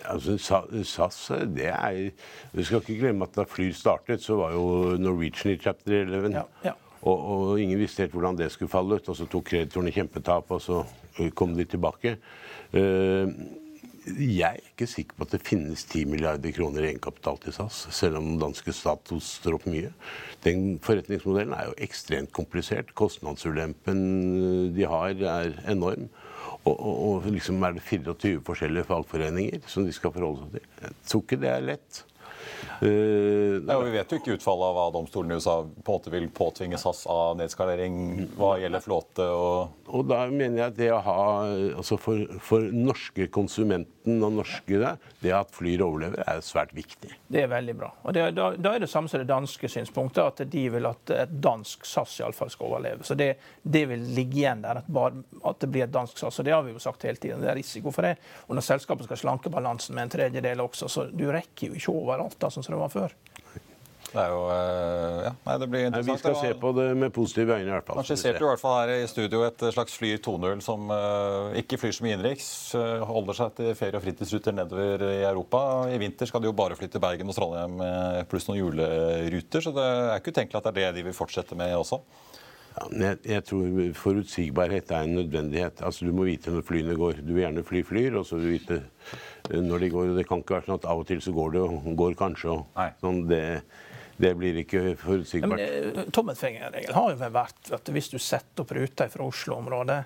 altså, 0.10 0.38
SAS, 0.82 1.22
det 1.54 1.67
er 1.74 2.12
Du 2.54 2.64
skal 2.64 2.82
ikke 2.82 3.00
glemme 3.02 3.28
at 3.28 3.36
da 3.38 3.46
fly 3.48 3.70
startet, 3.76 4.24
så 4.24 4.40
var 4.40 4.56
jo 4.56 4.98
Norwegian 5.00 5.54
i 5.54 5.62
chapter 5.62 6.02
11. 6.02 6.34
Ja, 6.36 6.44
ja. 6.66 6.74
Og, 7.02 7.18
og, 7.18 7.60
ingen 7.62 7.80
visste 7.80 8.04
helt 8.04 8.16
hvordan 8.16 8.38
det 8.40 8.50
skulle 8.52 8.72
falle 8.72 8.98
ut. 8.98 9.10
Og 9.10 9.16
så 9.16 9.28
tok 9.30 9.46
kreditorene 9.52 9.94
kjempetap, 9.96 10.52
og 10.52 10.62
så 10.62 10.82
kom 11.38 11.56
de 11.58 11.66
tilbake. 11.70 12.18
Uh, 12.74 13.32
jeg 14.08 14.56
er 14.56 14.62
ikke 14.64 14.88
sikker 14.88 15.18
på 15.18 15.26
at 15.28 15.34
det 15.36 15.44
finnes 15.44 15.82
10 15.84 16.06
milliarder 16.08 16.54
kroner 16.56 16.86
i 16.86 16.90
egenkapital 16.94 17.40
til 17.44 17.56
SAS, 17.56 17.80
selv 17.92 18.22
om 18.22 18.38
danske 18.40 18.72
stat 18.72 19.12
står 19.24 19.58
opp 19.58 19.66
mye. 19.68 19.92
Den 20.46 20.78
forretningsmodellen 20.84 21.56
er 21.58 21.68
jo 21.68 21.76
ekstremt 21.84 22.32
komplisert. 22.36 22.94
Kostnadsulempen 22.96 24.00
de 24.76 24.88
har, 24.88 25.12
er 25.12 25.58
enorm. 25.68 26.08
Og, 26.68 26.74
og, 26.74 26.96
og 27.08 27.28
liksom 27.32 27.64
er 27.64 27.78
det 27.78 27.84
24 27.86 28.44
forskjellige 28.48 28.88
fagforeninger 28.90 29.66
som 29.72 29.88
de 29.88 29.96
skal 29.96 30.14
forholde 30.16 30.46
seg 30.46 30.58
til. 30.58 30.70
Jeg 30.84 30.96
tror 31.12 31.26
ikke 31.26 31.42
det 31.44 31.52
er 31.54 31.68
lett. 31.74 32.04
Uh, 32.82 33.64
ja, 33.68 33.80
vi 33.82 33.94
vet 33.96 34.12
jo 34.12 34.20
ikke 34.22 34.38
utfallet 34.38 34.70
av 34.70 34.78
hva 34.78 34.88
domstolen 34.96 35.34
i 35.34 35.40
USA 35.40 35.60
på 35.64 35.94
en 35.94 35.98
måte 35.98 36.14
vil 36.14 36.30
påtvinge 36.34 36.80
SAS 36.82 37.06
av 37.12 37.38
nedskalering 37.40 38.28
hva 38.38 38.56
gjelder 38.62 38.84
flåte 38.84 39.28
og 39.34 39.86
Og 39.88 40.04
da 40.04 40.26
mener 40.28 40.58
jeg 40.60 40.68
at 40.68 40.78
det 40.78 40.90
å 40.92 41.00
ha 41.04 41.20
altså 41.48 41.98
For, 42.02 42.26
for 42.44 42.66
norske 42.74 43.30
konsumenten 43.34 44.24
og 44.24 44.38
norske 44.40 44.80
det, 44.80 44.94
det 45.24 45.34
at 45.36 45.52
Flyr 45.56 45.82
overlever, 45.84 46.22
er 46.28 46.42
svært 46.46 46.74
viktig. 46.76 47.10
Det 47.28 47.42
er 47.44 47.50
veldig 47.52 47.76
bra. 47.76 47.90
Og 48.04 48.16
det, 48.16 48.24
da, 48.38 48.50
da, 48.56 48.74
er 48.76 48.84
det 48.84 48.90
samme 48.92 49.12
som 49.12 49.20
det 49.20 49.28
danske 49.30 49.70
synspunktet, 49.72 50.24
at 50.24 50.52
de 50.52 50.64
vil 50.72 50.88
at 50.88 51.12
et 51.16 51.34
dansk 51.44 51.84
SAS 51.88 52.18
iallfall 52.22 52.52
skal 52.54 52.70
overleve. 52.70 53.08
Så 53.08 53.18
det, 53.20 53.34
det, 53.64 53.84
vil 53.92 54.06
ligge 54.16 54.42
igjen 54.42 54.64
der, 54.64 54.82
at, 54.82 54.88
bare, 54.92 55.24
at 55.44 55.60
det 55.64 55.70
blir 55.74 55.88
et 55.88 55.94
dansk 55.94 56.20
SAS. 56.20 56.40
Og 56.40 56.48
det 56.48 56.56
har 56.56 56.64
vi 56.64 56.76
jo 56.76 56.84
sagt 56.84 57.04
hele 57.08 57.20
tiden. 57.20 57.44
Det 57.44 57.52
er 57.52 57.60
risiko 57.60 57.92
for 57.96 58.08
det. 58.08 58.16
Og 58.48 58.56
når 58.56 58.68
selskapet 58.70 59.10
skal 59.10 59.22
slanke 59.24 59.52
balansen 59.54 59.98
med 59.98 60.08
en 60.08 60.16
tredjedel 60.16 60.64
også, 60.64 60.92
så 60.92 61.08
du 61.12 61.28
rekker 61.34 61.72
jo 61.72 61.80
ikke 61.80 61.96
overalt. 61.96 62.40
Sånn 62.54 62.66
som 62.66 62.76
det 62.76 62.82
var 62.82 62.94
før. 62.94 63.16
Det 64.08 64.22
er 64.22 64.30
jo 64.32 64.44
eh, 64.54 65.18
Ja, 65.26 65.32
nei, 65.44 65.56
det 65.60 65.68
blir 65.72 65.86
interessant. 65.88 66.08
Nei, 66.08 66.16
vi 66.16 66.22
skal 66.22 66.36
se 66.40 66.52
på 66.62 66.72
det 66.78 66.86
med 66.96 67.14
positive 67.16 67.58
øyne. 67.58 67.68
i 67.68 67.74
hvert 67.74 67.90
fall. 67.90 68.00
Man 68.00 68.08
skisserte 68.08 68.40
i 68.40 68.48
hvert 68.48 68.62
fall 68.62 68.78
her 68.80 68.94
i 68.96 69.10
studio 69.12 69.42
et 69.48 69.66
slags 69.76 69.98
Flyr 70.00 70.22
2.0 70.24 70.64
som 70.64 70.88
uh, 70.94 71.52
ikke 71.60 71.80
flyr 71.82 71.98
så 71.98 72.06
mye 72.06 72.16
innenriks. 72.16 72.48
Uh, 72.78 73.04
holder 73.10 73.40
seg 73.42 73.58
til 73.60 73.74
ferie- 73.80 74.00
og 74.00 74.06
fritidsruter 74.06 74.56
nedover 74.56 75.04
i 75.10 75.26
Europa. 75.28 75.62
I 75.92 76.00
vinter 76.02 76.30
skal 76.30 76.44
de 76.44 76.50
jo 76.50 76.56
bare 76.56 76.78
flytte 76.80 76.96
til 76.96 77.04
Bergen 77.04 77.34
og 77.34 77.36
Trondheim 77.36 77.84
pluss 78.32 78.48
noen 78.48 78.62
juleruter. 78.62 79.66
Så 79.66 79.76
det 79.76 79.86
er 79.92 80.16
ikke 80.22 80.36
utenkelig 80.36 80.62
at 80.62 80.70
det 80.70 80.74
er 80.74 80.80
det 80.80 81.02
de 81.02 81.08
vil 81.10 81.18
fortsette 81.18 81.60
med 81.60 81.76
også. 81.76 82.00
Ja, 82.78 82.88
jeg, 82.94 83.18
jeg, 83.26 83.44
tror 83.48 83.80
forutsigbarhet 83.98 84.92
er 84.92 85.08
en 85.08 85.18
nødvendighet. 85.18 85.82
Altså, 85.82 86.06
Du 86.06 86.14
må 86.14 86.28
vite 86.28 86.54
når 86.54 86.66
flyene 86.68 86.96
går. 86.96 87.24
Du 87.26 87.34
vil 87.34 87.44
gjerne 87.46 87.66
fly 87.66 87.84
flyr, 87.84 88.20
og 88.20 88.26
så 88.26 88.38
vil 88.38 88.46
du 88.46 88.54
vite 88.54 88.82
når 89.50 89.80
de 89.80 89.90
går. 89.90 90.16
Det 90.18 90.28
kan 90.30 90.44
ikke 90.44 90.60
være 90.60 90.70
sånn 90.70 90.78
at 90.78 90.90
av 90.92 91.02
og 91.02 91.10
til 91.10 91.22
så 91.24 91.34
går 91.34 91.54
det 91.56 91.66
og 91.66 91.92
går 91.98 92.18
kanskje. 92.20 92.58
og 92.58 92.98
sånn 93.02 93.28
det 93.30 93.44
Det 94.18 94.32
blir 94.34 94.56
ikke 94.58 94.96
forutsigbart. 94.98 95.60
Ja, 95.62 96.04
Tommelfingerregel 96.10 96.96
har 96.96 97.12
jo 97.12 97.28
vært 97.36 97.70
at 97.78 97.90
hvis 97.94 98.08
du 98.10 98.18
setter 98.18 98.64
opp 98.64 98.72
ruter 98.74 99.12
fra 99.14 99.28
Oslo-området 99.30 99.98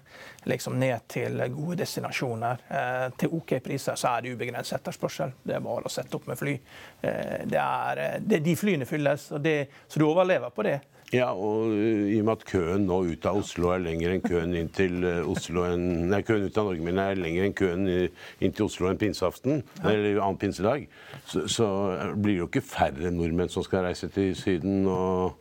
liksom 0.52 0.76
ned 0.76 1.06
til 1.08 1.40
gode 1.54 1.78
destinasjoner 1.80 2.66
eh, 2.68 3.06
til 3.16 3.32
OK 3.38 3.54
priser, 3.64 3.96
så 3.96 4.12
er 4.12 4.26
det 4.26 4.34
ubegrenset 4.36 4.82
etterspørsel. 4.82 5.32
Det 5.48 5.56
er 5.56 5.64
bare 5.64 5.88
å 5.88 5.94
sette 5.96 6.20
opp 6.20 6.28
med 6.28 6.40
fly. 6.40 6.58
Eh, 7.02 7.44
det 7.50 7.60
er, 7.60 8.22
det, 8.22 8.42
de 8.46 8.56
flyene 8.58 8.88
fylles, 8.90 9.30
det, 9.44 9.58
så 9.88 10.02
du 10.02 10.08
overlever 10.10 10.54
på 10.54 10.66
det. 10.68 10.80
Ja, 11.12 11.34
og 11.36 11.74
i 11.76 12.16
og 12.22 12.28
med 12.30 12.38
at 12.38 12.44
køen 12.48 12.86
nå 12.88 13.02
ut 13.12 13.26
av 13.28 13.42
Oslo 13.42 13.74
er 13.74 13.82
lenger 13.84 14.14
enn 14.14 14.22
køen 14.24 14.54
inn 14.56 14.70
til 14.72 15.04
Oslo 15.28 15.66
enn, 15.68 15.84
Nei, 16.08 16.22
køen 16.24 16.46
ut 16.48 16.60
av 16.62 16.70
Norge 16.70 16.86
min 16.86 17.02
er 17.04 17.20
lenger 17.20 17.50
enn 17.50 17.56
køen 17.58 17.90
inn 17.92 18.56
til 18.56 18.70
Oslo 18.70 18.88
enn 18.88 19.02
pinseaften, 19.02 19.60
eller 19.84 20.22
annen 20.22 20.40
pinsedag, 20.40 20.86
så, 21.28 21.44
så, 21.52 21.68
blir 22.16 22.38
det 22.38 22.40
jo 22.40 22.48
ikke 22.48 22.64
færre 22.64 23.12
nordmenn 23.12 23.52
som 23.52 23.66
skal 23.68 23.90
reise 23.90 24.08
til 24.16 24.32
Syden 24.40 24.88
og 24.88 25.36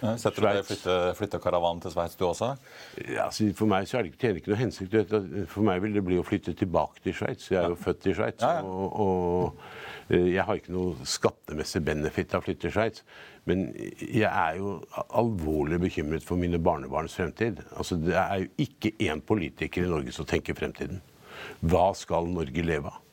Setter 0.00 0.42
du 0.42 0.46
deg 0.46 0.60
flytte, 0.66 0.96
flytter 1.16 1.42
karavanen 1.42 1.80
til 1.84 1.94
Sveits, 1.94 2.16
du 2.18 2.26
også? 2.28 2.52
Ja, 3.00 3.26
altså, 3.28 3.48
for 3.56 3.70
meg 3.70 3.88
så 3.88 3.98
er 3.98 4.04
det 4.04 4.12
ikke, 4.12 4.22
tjener 4.24 4.40
ikke 4.42 4.52
noe 4.52 4.60
hensikt. 4.60 5.14
For 5.52 5.66
meg 5.66 5.80
vil 5.84 5.96
det 5.96 6.04
bli 6.06 6.20
å 6.20 6.26
flytte 6.26 6.56
tilbake 6.58 7.04
til 7.04 7.16
Sveits. 7.16 7.50
Jeg 7.52 7.62
er 7.62 7.72
jo 7.72 7.78
født 7.80 8.10
i 8.10 8.16
Sveits. 8.18 8.44
Ja, 8.44 8.58
ja. 8.58 8.66
og, 8.66 9.00
og 9.00 10.16
jeg 10.16 10.44
har 10.46 10.60
ikke 10.60 10.74
noe 10.74 11.08
skattemessig 11.08 11.82
benefit 11.86 12.34
av 12.34 12.44
å 12.44 12.46
flytte 12.46 12.66
til 12.66 12.76
Sveits. 12.76 13.06
Men 13.46 13.68
jeg 13.78 14.26
er 14.26 14.58
jo 14.58 14.76
alvorlig 15.14 15.80
bekymret 15.86 16.26
for 16.26 16.38
mine 16.40 16.60
barnebarns 16.62 17.16
fremtid. 17.16 17.62
Altså, 17.78 17.98
det 18.02 18.16
er 18.18 18.44
jo 18.44 18.52
ikke 18.66 18.96
én 19.06 19.22
politiker 19.22 19.86
i 19.86 19.90
Norge 19.90 20.14
som 20.14 20.28
tenker 20.28 20.58
fremtiden. 20.58 21.00
Hva 21.62 21.90
skal 21.96 22.28
Norge 22.32 22.64
leve 22.66 22.90
av? 22.92 23.05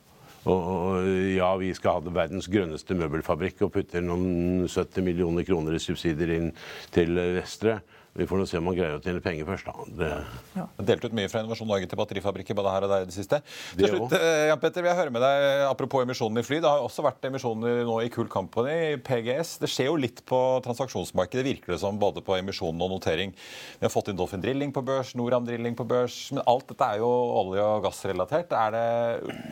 Og 0.49 1.05
ja, 1.37 1.49
vi 1.55 1.69
skal 1.75 1.99
ha 1.99 2.13
verdens 2.15 2.49
grønneste 2.51 2.97
møbelfabrikk 2.99 3.63
og 3.63 3.71
putter 3.77 4.03
noen 4.03 4.65
70 4.67 5.05
millioner 5.05 5.47
kroner 5.47 5.77
i 5.77 5.83
subsidier 5.83 6.33
inn 6.35 6.49
til 6.91 7.15
Vestre. 7.37 7.79
Vi 8.13 8.27
får 8.29 8.37
nå 8.37 8.45
se 8.45 8.59
om 8.59 8.67
man 8.67 8.75
greier 8.77 8.99
å 8.99 9.01
tjene 9.01 9.21
penger 9.25 9.47
først. 9.47 9.65
da. 9.65 9.85
Det... 9.97 10.09
Ja. 10.53 10.65
Delt 10.85 11.05
ut 11.07 11.15
mye 11.17 11.29
fra 11.31 11.41
Innovasjon 11.41 11.69
Norge 11.69 11.87
til 11.89 11.97
batterifabrikker 11.97 12.57
både 12.57 12.73
her 12.75 12.85
og 12.85 12.91
der 12.91 13.05
i 13.05 13.07
det 13.09 13.15
siste. 13.15 13.39
Til 13.73 13.89
slutt, 13.89 14.13
eh, 14.19 14.49
Jan 14.51 14.61
Petter, 14.61 14.85
vil 14.85 14.91
jeg 14.91 14.99
høre 14.99 15.13
med 15.15 15.25
deg, 15.25 15.63
Apropos 15.65 16.05
emisjonen 16.05 16.37
i 16.37 16.45
fly. 16.45 16.59
Det 16.61 16.69
har 16.69 16.83
også 16.85 17.05
vært 17.05 17.25
emisjoner 17.25 17.81
nå 17.87 17.95
i 18.05 18.11
Cool 18.13 18.29
Company, 18.29 18.99
PGS. 19.01 19.55
Det 19.63 19.71
skjer 19.71 19.89
jo 19.89 19.97
litt 19.97 20.21
på 20.29 20.41
transaksjonsmarkedet, 20.67 21.45
virker 21.47 21.73
det 21.73 21.79
som, 21.81 21.97
både 22.01 22.21
på 22.25 22.37
emisjonen 22.37 22.85
og 22.85 22.93
notering. 22.93 23.33
Vi 23.79 23.87
har 23.87 23.93
fått 23.93 24.13
inn 24.13 24.19
Dolphin 24.19 24.45
Drilling 24.45 24.75
på 24.75 24.85
børs, 24.85 25.15
Noram 25.17 25.49
Drilling 25.49 25.73
på 25.79 25.87
børs. 25.89 26.19
Men 26.35 26.45
alt 26.45 26.69
dette 26.69 26.91
er 26.93 27.01
jo 27.01 27.09
olje- 27.41 27.65
og 27.65 27.81
gassrelatert. 27.87 28.53
Er 28.53 28.77
det, 28.77 28.85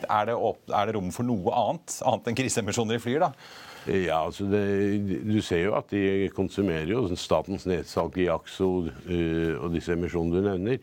er 0.06 0.30
det, 0.30 0.38
er 0.38 0.86
det 0.86 0.98
rom 1.00 1.10
for 1.16 1.26
noe 1.26 1.58
annet, 1.66 1.98
annet 2.06 2.30
enn 2.30 2.42
kriseemisjoner 2.44 3.02
i 3.02 3.04
fly? 3.04 3.18
da? 3.26 3.34
Ja, 3.90 4.20
altså 4.28 4.46
det, 4.46 5.22
Du 5.26 5.40
ser 5.42 5.64
jo 5.64 5.74
at 5.74 5.90
de 5.90 6.30
konsumerer 6.36 6.92
jo 6.92 7.08
statens 7.18 7.66
nedsalg 7.66 8.18
i 8.22 8.28
Axo 8.30 8.68
uh, 8.86 9.56
og 9.58 9.72
disse 9.74 9.96
emisjonene 9.96 10.38
du 10.38 10.46
nevner. 10.46 10.78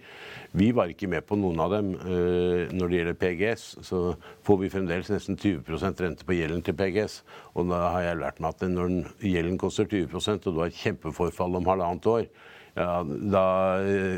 Vi 0.58 0.72
var 0.74 0.90
ikke 0.90 1.11
med 1.11 1.22
på 1.28 1.38
noen 1.38 1.61
av 1.62 1.76
dem. 1.76 1.92
Uh, 1.94 2.66
når 2.74 2.90
det 2.90 2.98
gjelder 2.98 3.20
PGS, 3.20 3.66
så 3.87 4.02
får 4.46 4.61
vi 4.64 4.72
fremdeles 4.72 5.12
nesten 5.14 5.38
20% 5.38 6.02
rente 6.02 6.26
på 6.26 6.34
gjelden 6.40 6.64
til 6.66 6.74
PGS. 6.74 7.20
Og 7.54 7.70
da 7.70 7.84
har 7.94 8.08
jeg 8.08 8.22
lært 8.24 8.42
meg 8.42 8.56
at 8.56 8.66
når 8.72 8.96
gjelden 9.22 9.61
koster 9.62 9.87
20% 9.87 10.48
og 10.48 10.56
du 10.56 10.62
har 10.64 10.72
et 10.72 10.82
kjempeforfall 10.82 11.61
om 11.61 11.70
halvannet 11.70 12.11
år, 12.11 12.30
ja, 12.78 13.02
da, 13.02 13.44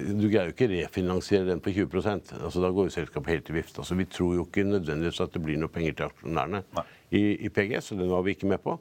Du 0.05 0.27
greier 0.29 0.51
jo 0.51 0.53
ikke 0.53 0.67
refinansiere 0.69 1.47
den 1.49 1.63
på 1.65 1.73
20% 1.73 2.35
altså 2.43 2.61
Da 2.61 2.69
går 2.75 2.91
jo 2.91 2.93
selskapet 2.93 3.33
helt 3.33 3.49
i 3.49 3.55
vift. 3.57 3.79
Altså, 3.79 3.97
vi 3.97 4.05
tror 4.05 4.35
jo 4.37 4.45
ikke 4.45 4.67
nødvendigvis 4.69 5.21
at 5.25 5.33
det 5.33 5.41
blir 5.45 5.61
noe 5.61 5.73
penger 5.73 5.97
til 5.97 6.11
aksjonærene 6.11 6.65
i, 7.11 7.23
i, 7.47 7.49
PG, 7.51 7.79
så 7.83 7.99
den 7.99 8.11
var 8.11 8.23
vi 8.27 8.35
ikke 8.37 8.51
med 8.51 8.63
på. 8.65 8.77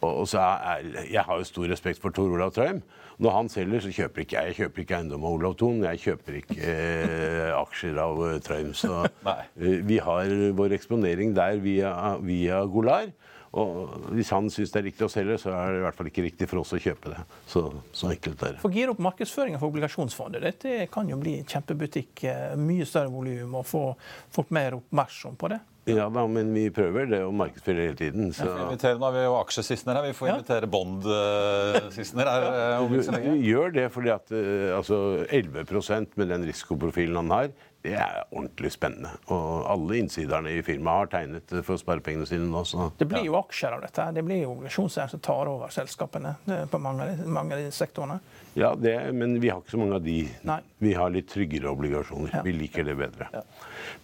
Og, 0.00 0.10
og 0.10 0.26
så 0.30 0.42
er, 0.42 0.86
Jeg 1.10 1.24
har 1.26 1.38
jo 1.38 1.48
stor 1.48 1.70
respekt 1.70 2.02
for 2.02 2.14
Tor 2.14 2.30
Olav 2.30 2.54
Trøim. 2.54 2.82
Når 3.22 3.34
han 3.36 3.50
selger, 3.52 3.82
så 3.84 3.92
kjøper 3.94 4.24
ikke 4.24 4.38
jeg. 4.38 4.52
Jeg 4.52 4.58
kjøper 4.60 4.82
ikke 4.82 4.98
eiendom 4.98 5.26
av 5.26 5.36
Olav 5.36 5.56
Thon. 5.60 5.82
Jeg 5.84 6.00
kjøper 6.02 6.38
ikke 6.40 6.56
eh, 6.58 7.50
aksjer 7.54 7.98
av 8.02 8.22
eh, 8.26 8.38
Trøim. 8.42 8.72
Så 8.74 9.02
eh, 9.34 9.82
vi 9.86 9.98
har 10.02 10.32
vår 10.58 10.78
eksponering 10.78 11.34
der 11.36 11.60
via, 11.62 11.92
via 12.22 12.62
Golar. 12.70 13.12
Og 13.52 14.12
hvis 14.16 14.30
han 14.32 14.46
syns 14.48 14.70
det 14.72 14.80
er 14.80 14.86
riktig 14.88 15.04
å 15.04 15.10
selge, 15.12 15.36
så 15.42 15.52
er 15.52 15.74
det 15.74 15.80
i 15.82 15.84
hvert 15.84 15.96
fall 15.98 16.08
ikke 16.08 16.24
riktig 16.24 16.48
for 16.48 16.62
oss 16.62 16.72
å 16.72 16.80
kjøpe 16.80 17.12
det. 17.12 17.24
Så, 17.50 17.66
så 17.92 18.08
enkelt 18.14 18.40
er 18.46 18.54
det. 18.54 18.62
For 18.62 18.72
gir 18.72 18.92
opp 18.92 19.02
markedsføringa 19.04 19.60
for 19.60 19.68
obligasjonsfondet. 19.68 20.46
Dette 20.46 20.86
kan 20.92 21.10
jo 21.10 21.18
bli 21.20 21.36
kjempebutikk. 21.44 22.24
Eh, 22.30 22.54
mye 22.56 22.88
større 22.88 23.12
volum 23.12 23.58
og 23.60 23.68
få 23.68 23.84
folk 24.32 24.54
mer 24.56 24.78
oppmerksom 24.78 25.36
på 25.36 25.52
det. 25.52 25.60
Ja 25.84 26.06
da, 26.14 26.22
men 26.30 26.52
vi 26.54 26.68
prøver 26.70 27.08
det 27.10 27.18
å 27.26 27.32
markedsføre 27.34 27.88
hele 27.88 27.98
tiden. 27.98 28.28
Så... 28.36 28.46
Ja, 28.46 28.68
vi 28.70 28.76
nå 28.78 29.06
har 29.08 29.16
vi 29.16 29.24
jo 29.24 29.34
aksjesistner 29.40 29.98
her. 29.98 30.06
Vi 30.06 30.14
får 30.14 30.30
invitere 30.30 30.68
ja. 30.68 30.70
Bond-sistner 30.70 32.30
her. 32.30 32.46
Ja. 32.46 33.16
Vi 33.24 33.34
gjør 33.48 33.74
det 33.74 33.88
fordi 33.94 34.12
at 34.14 34.30
eh, 34.36 34.70
altså 34.76 35.00
11% 35.26 36.14
med 36.20 36.30
den 36.30 36.46
risikoprofilen 36.46 37.18
han 37.18 37.34
har, 37.34 37.50
det 37.82 37.96
er 37.98 38.20
ordentlig 38.28 38.70
spennende. 38.76 39.10
Og 39.34 39.66
alle 39.72 39.98
innsiderne 39.98 40.54
i 40.54 40.62
firmaet 40.62 41.02
har 41.02 41.12
tegnet 41.16 41.56
for 41.66 41.80
sparepengene 41.80 42.28
sine 42.30 42.46
nå. 42.46 42.62
Så, 42.68 42.92
det 43.00 43.10
blir 43.10 43.26
jo 43.26 43.34
aksjer 43.40 43.74
av 43.74 43.82
dette. 43.82 44.06
Det 44.14 44.22
blir 44.26 44.44
jo 44.44 44.54
obligasjonseiere 44.54 45.16
som 45.16 45.24
tar 45.24 45.50
over 45.50 45.74
selskapene 45.74 46.36
på 46.70 46.82
mange, 46.82 47.10
mange 47.26 47.58
av 47.58 47.64
de 47.64 47.74
sektorene. 47.74 48.20
Ja, 48.54 48.74
det, 48.76 48.94
men 49.16 49.38
vi 49.40 49.48
har 49.48 49.62
ikke 49.62 49.72
så 49.72 49.80
mange 49.80 49.96
av 49.96 50.04
de. 50.04 50.16
Nei. 50.44 50.58
Vi 50.82 50.92
har 50.96 51.12
litt 51.14 51.28
tryggere 51.32 51.70
obligasjoner. 51.72 52.34
Ja. 52.36 52.42
Vi 52.44 52.52
liker 52.56 52.84
det 52.84 52.96
bedre. 53.00 53.28
Ja. 53.32 53.42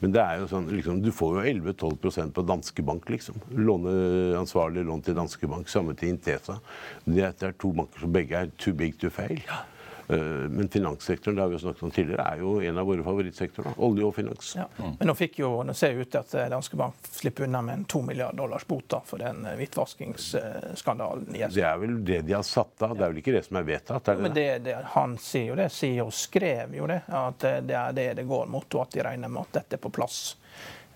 Men 0.01 0.15
det 0.15 0.23
er 0.25 0.43
jo 0.43 0.49
sånn, 0.49 0.71
liksom, 0.73 1.03
du 1.05 1.11
får 1.13 1.39
jo 1.39 1.47
11-12% 1.53 2.33
på 2.37 2.45
Danske 2.49 2.85
Bank, 2.87 3.11
liksom. 3.13 3.41
Låneansvarlig 3.53 4.87
lån 4.89 5.05
til 5.05 5.19
Danske 5.19 5.51
Bank. 5.51 5.69
Samme 5.69 5.97
til 5.99 6.15
Intesa. 6.15 6.57
Det 7.05 7.27
er 7.29 7.59
to 7.61 7.75
banker 7.77 8.05
som 8.05 8.15
begge 8.15 8.41
er 8.41 8.55
too 8.57 8.77
big 8.79 8.97
to 9.01 9.13
fail. 9.13 9.37
Ja. 9.45 9.65
Eh, 10.09 10.19
men 10.19 10.69
finanssektoren 10.69 11.37
det 11.37 11.43
har 11.43 11.49
vi 11.49 11.59
snakket 11.59 11.83
om 11.83 11.91
tidligere, 11.91 12.23
er 12.23 12.39
jo 12.39 12.63
en 12.63 12.79
av 12.79 12.87
våre 12.87 13.05
favorittsektorer. 13.05 13.73
Olje 13.77 14.05
og 14.07 14.15
finans. 14.17 14.55
Ja. 14.57 14.65
Mm. 14.79 14.95
Men 14.99 15.11
nå, 15.11 15.15
fikk 15.19 15.39
jo, 15.43 15.51
nå 15.69 15.75
ser 15.77 15.93
det 15.93 16.07
ut 16.07 16.11
til 16.15 16.21
at 16.23 16.33
eh, 16.35 16.47
Danske 16.49 16.79
Bank 16.81 17.11
slipper 17.13 17.45
unna 17.45 17.61
med 17.63 17.75
en 17.75 17.85
to 17.85 18.01
milliard 18.03 18.37
dollars 18.37 18.65
bot 18.67 18.97
for 19.05 19.21
den 19.21 19.45
eh, 19.47 19.59
hvitvaskingsskandalen. 19.61 21.29
Det 21.37 21.61
er 21.61 21.77
vel 21.83 21.99
det 22.05 22.23
de 22.25 22.39
har 22.39 22.47
satt 22.47 22.87
av? 22.89 22.97
Det 22.97 23.05
er 23.05 23.13
vel 23.13 23.21
ikke 23.21 23.37
det 23.37 23.45
som 23.51 23.61
er 23.61 23.69
vedtatt? 23.69 24.09
Er 24.09 24.17
det? 24.17 24.25
Men 24.25 24.37
det, 24.39 24.49
det, 24.65 24.79
han 24.95 25.19
sier 25.21 25.53
jo 25.53 25.61
det, 25.61 25.69
CEO 25.77 26.09
skrev 26.15 26.73
jo 26.79 26.89
det, 26.89 27.03
at 27.13 27.45
det 27.69 27.77
er 27.77 27.93
det 27.93 28.09
det 28.23 28.25
går 28.29 28.49
mot, 28.49 28.65
og 28.75 28.87
at 28.87 28.97
de 28.97 29.05
regner 29.05 29.29
med 29.29 29.45
at 29.45 29.61
dette 29.61 29.77
er 29.77 29.85
på 29.85 29.93
plass. 29.93 30.23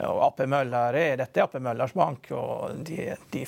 Og 0.09 0.25
AP 0.25 0.46
Møller 0.48 0.96
er, 0.96 1.20
Dette 1.20 1.40
er 1.40 1.44
AP 1.44 1.61
Møllers 1.61 1.92
bank, 1.92 2.33
og 2.33 2.81
de, 2.88 3.12
de 3.31 3.44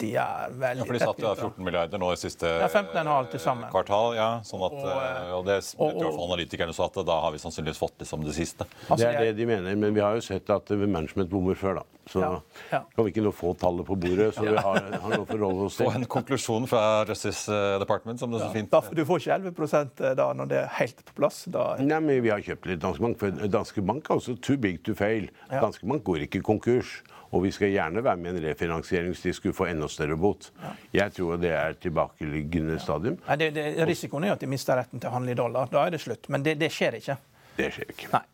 de 0.00 0.10
er 0.20 0.52
veldig 0.52 0.82
ja, 0.82 0.86
For 0.86 0.96
de 0.96 1.02
satt 1.02 1.22
jo 1.22 1.32
14 1.34 1.64
milliarder 1.64 2.00
nå 2.00 2.10
i 2.12 2.18
siste 2.20 2.50
ja, 2.60 2.68
15,5 2.68 3.30
til 3.32 3.42
sammen. 3.42 3.70
kvartal. 3.72 4.16
ja, 4.18 4.28
sånn 4.46 4.64
at, 4.66 4.76
og, 4.78 4.88
eh, 4.94 5.30
og 5.38 5.46
det 5.48 5.58
og, 5.78 6.00
og, 6.02 6.18
analytikerne 6.28 6.74
så 6.76 6.88
at 6.88 6.98
da 7.08 7.20
har 7.24 7.34
vi 7.34 7.42
sannsynligvis 7.42 7.80
fått 7.80 7.96
liksom 8.04 8.26
det 8.26 8.36
siste. 8.36 8.68
Altså, 8.88 9.04
det 9.04 9.12
er 9.12 9.30
det 9.30 9.38
de 9.40 9.48
mener, 9.48 9.78
men 9.80 9.96
vi 9.96 10.04
har 10.04 10.18
jo 10.18 10.24
sett 10.24 10.50
at 10.52 10.74
management 10.78 11.30
bommer 11.32 11.58
før, 11.58 11.80
da. 11.80 11.86
Så 12.08 12.20
ja, 12.20 12.28
ja. 12.72 12.78
kan 12.94 13.04
vi 13.04 13.12
ikke 13.12 13.22
nå 13.26 13.32
få 13.36 13.52
tallet 13.60 13.84
på 13.84 13.96
bordet, 14.00 14.30
så 14.34 14.46
vi 14.46 14.54
har, 14.56 14.78
har 15.02 15.12
noe 15.12 15.24
å 15.24 15.28
forholde 15.28 15.66
oss 15.66 15.76
til. 15.76 15.88
Og 15.90 15.98
en 15.98 16.06
konklusjon 16.08 16.68
fra 16.70 16.82
Justice 17.08 17.52
eh, 17.52 17.76
Department, 17.82 18.22
som 18.22 18.32
det 18.32 18.40
så 18.40 18.48
fint 18.54 18.72
da, 18.72 18.80
Du 18.96 19.04
får 19.08 19.26
ikke 19.26 19.36
11 19.52 19.76
eh, 20.08 20.14
da 20.16 20.30
når 20.38 20.48
det 20.48 20.62
er 20.62 20.72
helt 20.78 21.04
på 21.04 21.18
plass? 21.20 21.42
Da... 21.52 21.74
Nei, 21.82 22.00
men 22.00 22.24
vi 22.24 22.32
har 22.32 22.40
kjøpt 22.44 22.70
litt 22.70 22.80
Danske 22.84 23.04
Bank. 23.04 23.20
For 23.20 23.52
Danske 23.58 23.84
Bank 23.84 24.08
er 24.08 24.22
også 24.22 24.38
too 24.40 24.56
big 24.60 24.80
to 24.88 24.96
fail. 24.96 25.28
Danske 25.52 25.88
Bank 25.88 26.06
går 26.08 26.24
ikke 26.28 26.40
konkurs. 26.46 27.00
Og 27.28 27.42
vi 27.44 27.50
skal 27.52 27.72
gjerne 27.74 28.00
være 28.04 28.16
med 28.16 28.30
i 28.30 28.38
en 28.38 28.46
refinansiering 28.48 29.12
hvis 29.12 29.26
de 29.26 29.34
skulle 29.36 29.56
få 29.56 29.66
enda 29.68 29.88
større 29.92 30.16
bot. 30.16 30.48
Ja. 30.62 30.70
Jeg 31.02 31.16
tror 31.18 31.40
det 31.42 31.52
er 31.52 31.76
tilbakeliggende 31.82 32.78
ja. 32.78 32.84
stadium. 32.84 33.18
Nei, 33.26 33.36
det, 33.42 33.50
det, 33.58 33.66
risikoen 33.88 34.24
er 34.24 34.32
jo 34.32 34.38
at 34.38 34.46
de 34.46 34.48
mister 34.48 34.80
retten 34.80 35.02
til 35.02 35.10
å 35.10 35.16
handle 35.18 35.34
i 35.34 35.38
dollar. 35.38 35.68
Da 35.72 35.84
er 35.84 35.96
det 35.96 36.00
slutt. 36.04 36.30
Men 36.32 36.46
det, 36.46 36.56
det 36.62 36.72
skjer 36.72 36.96
ikke. 37.02 37.18
Det 37.58 37.68
skjer 37.76 37.92
ikke. 37.92 38.08
Nei. 38.16 38.24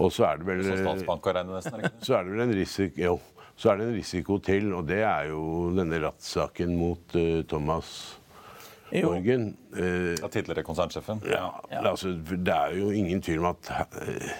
Og 0.00 0.08
så 0.14 0.24
er 0.30 0.40
det 0.40 0.48
vel 0.48 0.64
Så 2.06 2.16
er 2.16 2.24
det 2.24 2.32
vel 2.32 2.46
en 2.46 2.56
risiko 2.56 3.04
Jo. 3.04 3.20
Så 3.62 3.68
er 3.68 3.78
det 3.78 3.90
en 3.90 3.94
risiko 3.94 4.38
til, 4.42 4.72
og 4.74 4.86
det 4.88 5.02
er 5.04 5.28
jo 5.28 5.42
denne 5.76 6.00
rettssaken 6.02 6.72
mot 6.72 7.12
uh, 7.20 7.42
Thomas 7.46 7.90
Morgan. 8.90 9.50
Uh, 9.76 10.16
ja, 10.16 10.30
tidligere 10.32 10.64
konsernsjefen. 10.66 11.20
Ja, 11.28 11.50
ja. 11.70 11.82
Altså, 11.90 12.14
det 12.32 12.54
er 12.56 12.78
jo 12.80 12.88
ingen 12.96 13.20
tvil 13.22 13.44
om 13.44 13.50
at 13.52 13.68
uh, 14.00 14.32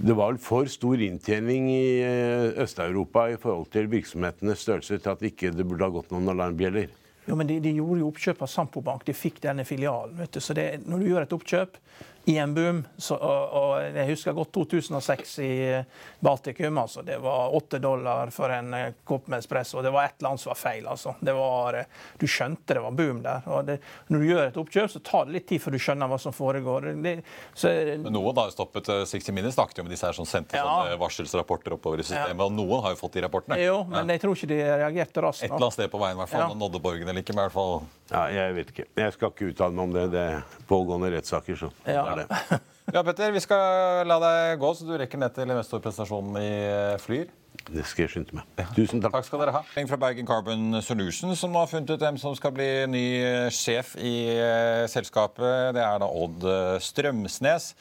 det 0.00 0.14
var 0.16 0.36
for 0.40 0.68
stor 0.72 1.00
inntjening 1.04 1.66
i 1.72 2.00
eh, 2.00 2.62
Øst-Europa 2.62 3.26
i 3.28 3.36
forhold 3.40 3.68
til 3.74 3.90
virksomhetenes 3.92 4.62
størrelse 4.64 4.96
til 4.96 5.12
at 5.12 5.24
ikke 5.28 5.50
det 5.52 5.66
burde 5.68 5.84
ha 5.84 5.92
gått 5.92 6.14
noen 6.14 6.32
alarmbjeller. 6.32 6.88
Jo, 7.26 7.36
men 7.36 7.50
de, 7.50 7.58
de, 7.60 7.74
gjorde 7.76 8.00
jo 8.00 8.08
oppkjøp 8.08 8.40
av 8.42 8.48
Sampo 8.48 8.80
Bank. 8.84 9.04
De 9.04 9.14
fikk 9.14 9.42
denne 9.44 9.66
filialen. 9.68 10.16
vet 10.16 10.32
du. 10.32 10.40
Så 10.40 10.56
det, 10.56 10.64
når 10.88 11.02
du 11.02 11.10
gjør 11.10 11.26
et 11.26 11.34
oppkjøp, 11.36 11.76
i 12.24 12.36
en 12.38 12.54
boom. 12.54 12.82
Så, 12.98 13.14
og, 13.16 13.52
og 13.56 13.94
Jeg 13.96 14.06
husker 14.10 14.32
godt 14.36 14.52
2006 14.52 15.38
i 15.42 15.84
Baltikum. 16.20 16.78
altså 16.78 17.02
Det 17.02 17.16
var 17.22 17.54
åtte 17.56 17.78
dollar 17.80 18.30
for 18.30 18.52
en 18.52 18.74
eh, 18.74 18.92
kopp 19.08 19.26
med 19.32 19.38
espresso. 19.40 19.78
og 19.78 19.84
Det 19.84 19.90
var 19.94 20.04
et 20.04 20.14
eller 20.20 20.28
annet 20.34 20.40
som 20.40 20.50
var 20.50 20.58
feil. 20.60 20.86
altså. 20.86 21.14
Det 21.20 21.32
var, 21.34 21.74
eh, 21.74 21.84
Du 22.20 22.26
skjønte 22.26 22.74
det 22.76 22.82
var 22.84 22.90
boom 22.92 23.22
der. 23.24 23.42
og 23.46 23.64
det, 23.66 23.78
Når 24.08 24.18
du 24.18 24.26
gjør 24.28 24.46
et 24.50 24.56
oppkjøp, 24.60 24.90
så 24.92 25.02
tar 25.02 25.24
det 25.24 25.32
litt 25.32 25.46
tid 25.48 25.60
før 25.64 25.72
du 25.72 25.78
skjønner 25.78 26.08
hva 26.12 26.18
som 26.20 26.32
foregår. 26.36 26.90
Det, 27.02 27.22
så, 27.54 27.72
Men 28.04 28.12
noen 28.12 28.36
har 28.36 28.50
jo 28.50 28.56
stoppet 28.58 28.84
60 29.08 29.32
Minutes 29.32 29.54
snakket 29.56 29.78
jo 29.78 29.82
med 29.88 29.90
disse 29.96 30.06
her 30.06 30.12
som 30.12 30.26
sendte 30.28 30.56
Ja. 30.60 30.64
sånne 30.64 30.98
varselsrapporter 31.00 31.72
oppover 31.72 31.98
i 32.00 32.02
systemet, 32.06 32.40
og 32.40 32.52
noen 32.52 32.82
har 32.84 32.90
jo 32.94 33.00
fått 33.00 33.12
de 33.16 33.22
rapportene. 33.22 33.58
jo, 33.64 33.84
men 33.84 34.08
jeg 34.08 34.20
tror 34.20 34.36
ikke 34.36 34.48
de 34.52 34.60
reagerte 34.62 35.22
raskt 35.24 35.42
Et 35.44 35.50
eller 35.50 35.56
annet 35.66 35.72
sted 35.72 35.90
på 35.90 35.98
veien, 35.98 36.16
i 36.16 36.20
hvert 36.20 36.28
fall. 36.28 36.40
Ja. 36.50 36.54
Nådde 36.54 36.80
Borgen 36.82 37.08
eller 37.08 37.22
ikke, 37.22 37.32
i 37.32 37.40
hvert 37.40 37.52
fall 37.52 37.82
Ja, 38.10 38.26
jeg 38.28 38.54
vet 38.56 38.70
ikke. 38.74 38.84
Jeg 38.96 39.12
skal 39.14 39.30
ikke 39.30 39.48
uttale 39.54 39.70
meg 39.72 39.82
om 39.84 39.92
det. 39.94 40.10
Det 40.10 40.18
er 40.20 40.42
pågående 40.68 41.10
rettssaker, 41.14 41.54
så 41.56 41.70
Ja. 41.86 42.19
Det. 42.20 42.60
Ja, 42.90 43.04
Petter, 43.06 43.30
vi 43.30 43.38
skal 43.38 44.08
la 44.08 44.16
deg 44.18 44.56
gå, 44.58 44.68
så 44.74 44.82
du 44.82 44.96
rekker 44.98 45.20
ned 45.20 45.30
til 45.36 45.46
investorpresentasjonen 45.46 46.40
i 46.40 46.48
eh, 46.66 46.96
Flyr. 46.98 47.28
Det 47.68 47.84
skal 47.86 48.06
jeg 48.06 48.12
skynde 48.14 48.38
meg. 48.40 48.62
Tusen 48.74 49.02
takk. 49.02 49.14
Takk 49.14 49.26
skal 49.28 49.42
dere 49.44 49.54
ha. 49.54 49.62
En 49.78 49.88
Fra 49.90 49.98
Bergen 50.00 50.26
Carbon 50.26 50.80
Solutions, 50.82 51.38
som 51.38 51.54
har 51.58 51.68
funnet 51.70 51.92
ut 51.92 52.02
hvem 52.02 52.18
som 52.18 52.34
skal 52.38 52.54
bli 52.56 52.68
ny 52.90 53.06
eh, 53.20 53.48
sjef 53.54 53.94
i 54.00 54.14
eh, 54.32 54.86
selskapet. 54.90 55.74
Det 55.76 55.82
er 55.84 56.00
da 56.02 56.08
Odd 56.08 56.46
Strømsnes. 56.82 57.74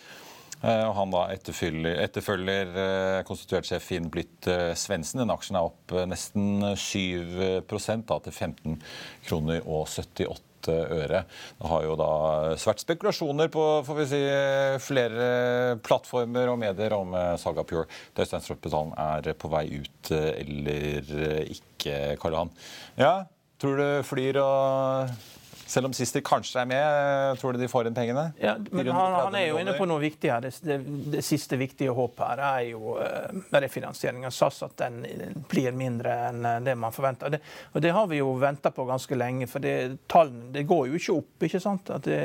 Eh, 0.60 0.84
og 0.84 0.94
han 0.98 1.16
da 1.16 1.24
etterfølger, 1.34 2.02
etterfølger 2.04 2.76
konstituert 3.30 3.70
sjef 3.70 3.88
Finn 3.90 4.12
Blitt 4.14 4.50
Svendsen. 4.78 5.24
Den 5.24 5.34
aksjen 5.34 5.58
er 5.58 5.72
opp 5.72 5.96
nesten 6.12 6.76
7 6.76 7.64
da, 7.66 8.20
til 8.20 8.36
15 8.36 8.78
kroner 9.30 9.64
og 9.64 9.88
78 9.88 10.49
øre. 10.68 11.24
Det 11.60 11.70
har 11.72 11.86
jo 11.86 11.96
da 12.00 12.12
svært 12.60 12.84
spekulasjoner 12.84 13.48
på 13.54 13.66
får 13.88 14.00
vi 14.02 14.08
si, 14.10 14.22
flere 14.84 15.78
plattformer 15.86 16.52
og 16.52 16.60
medier 16.62 16.96
om 16.98 17.16
eh, 17.16 17.36
Saga 17.40 17.64
Pure. 17.64 17.88
Der 18.16 18.28
Øystein 18.28 18.94
er 18.98 19.34
på 19.40 19.52
vei 19.52 19.66
ut 19.80 20.12
eh, 20.12 20.32
eller 20.44 21.14
eh, 21.18 21.56
ikke, 21.56 22.18
Karl 22.22 22.36
Johan. 22.36 22.54
Ja, 23.00 23.14
tror 23.60 23.78
du 23.80 23.88
Flyr 24.08 24.42
og 24.44 25.14
selv 25.70 25.90
om 25.90 25.94
Sister 25.94 26.24
kanskje 26.26 26.64
er 26.64 26.68
med, 26.70 26.82
eh, 26.82 27.36
tror 27.38 27.54
du 27.54 27.60
de 27.62 27.68
får 27.70 27.88
inn 27.88 27.98
pengene? 27.98 28.26
Ja, 28.42 28.56
men 28.72 28.88
han, 28.90 29.14
han 29.14 29.36
er 29.38 29.50
jo 29.52 29.60
inne 29.62 29.76
på 29.78 29.86
noe 29.90 30.02
viktig 30.02 30.32
her. 30.32 30.42
Det, 30.42 30.54
det, 30.66 30.80
det 31.14 31.22
siste 31.26 31.60
viktige 31.62 31.94
håpet 31.96 32.24
her 32.26 32.42
er 32.48 32.64
jo 32.72 32.96
uh, 32.98 33.60
refinansiering 33.62 34.26
av 34.26 34.34
SAS. 34.34 34.64
At 34.66 34.78
den 34.82 35.04
eh, 35.06 35.36
blir 35.52 35.76
mindre 35.78 36.16
enn 36.30 36.46
eh, 36.46 36.60
det 36.66 36.76
man 36.80 36.96
forventer. 36.96 37.36
Det, 37.36 37.42
og 37.74 37.86
det 37.86 37.94
har 37.96 38.10
vi 38.10 38.22
jo 38.22 38.34
venta 38.42 38.74
på 38.74 38.88
ganske 38.90 39.20
lenge. 39.20 39.50
For 39.52 39.64
det, 39.64 39.76
tallene 40.10 40.50
det 40.56 40.66
går 40.70 40.90
jo 40.90 41.00
ikke 41.00 41.18
opp. 41.22 41.48
ikke 41.50 41.62
sant? 41.64 41.94
At 41.94 42.08
det, 42.10 42.20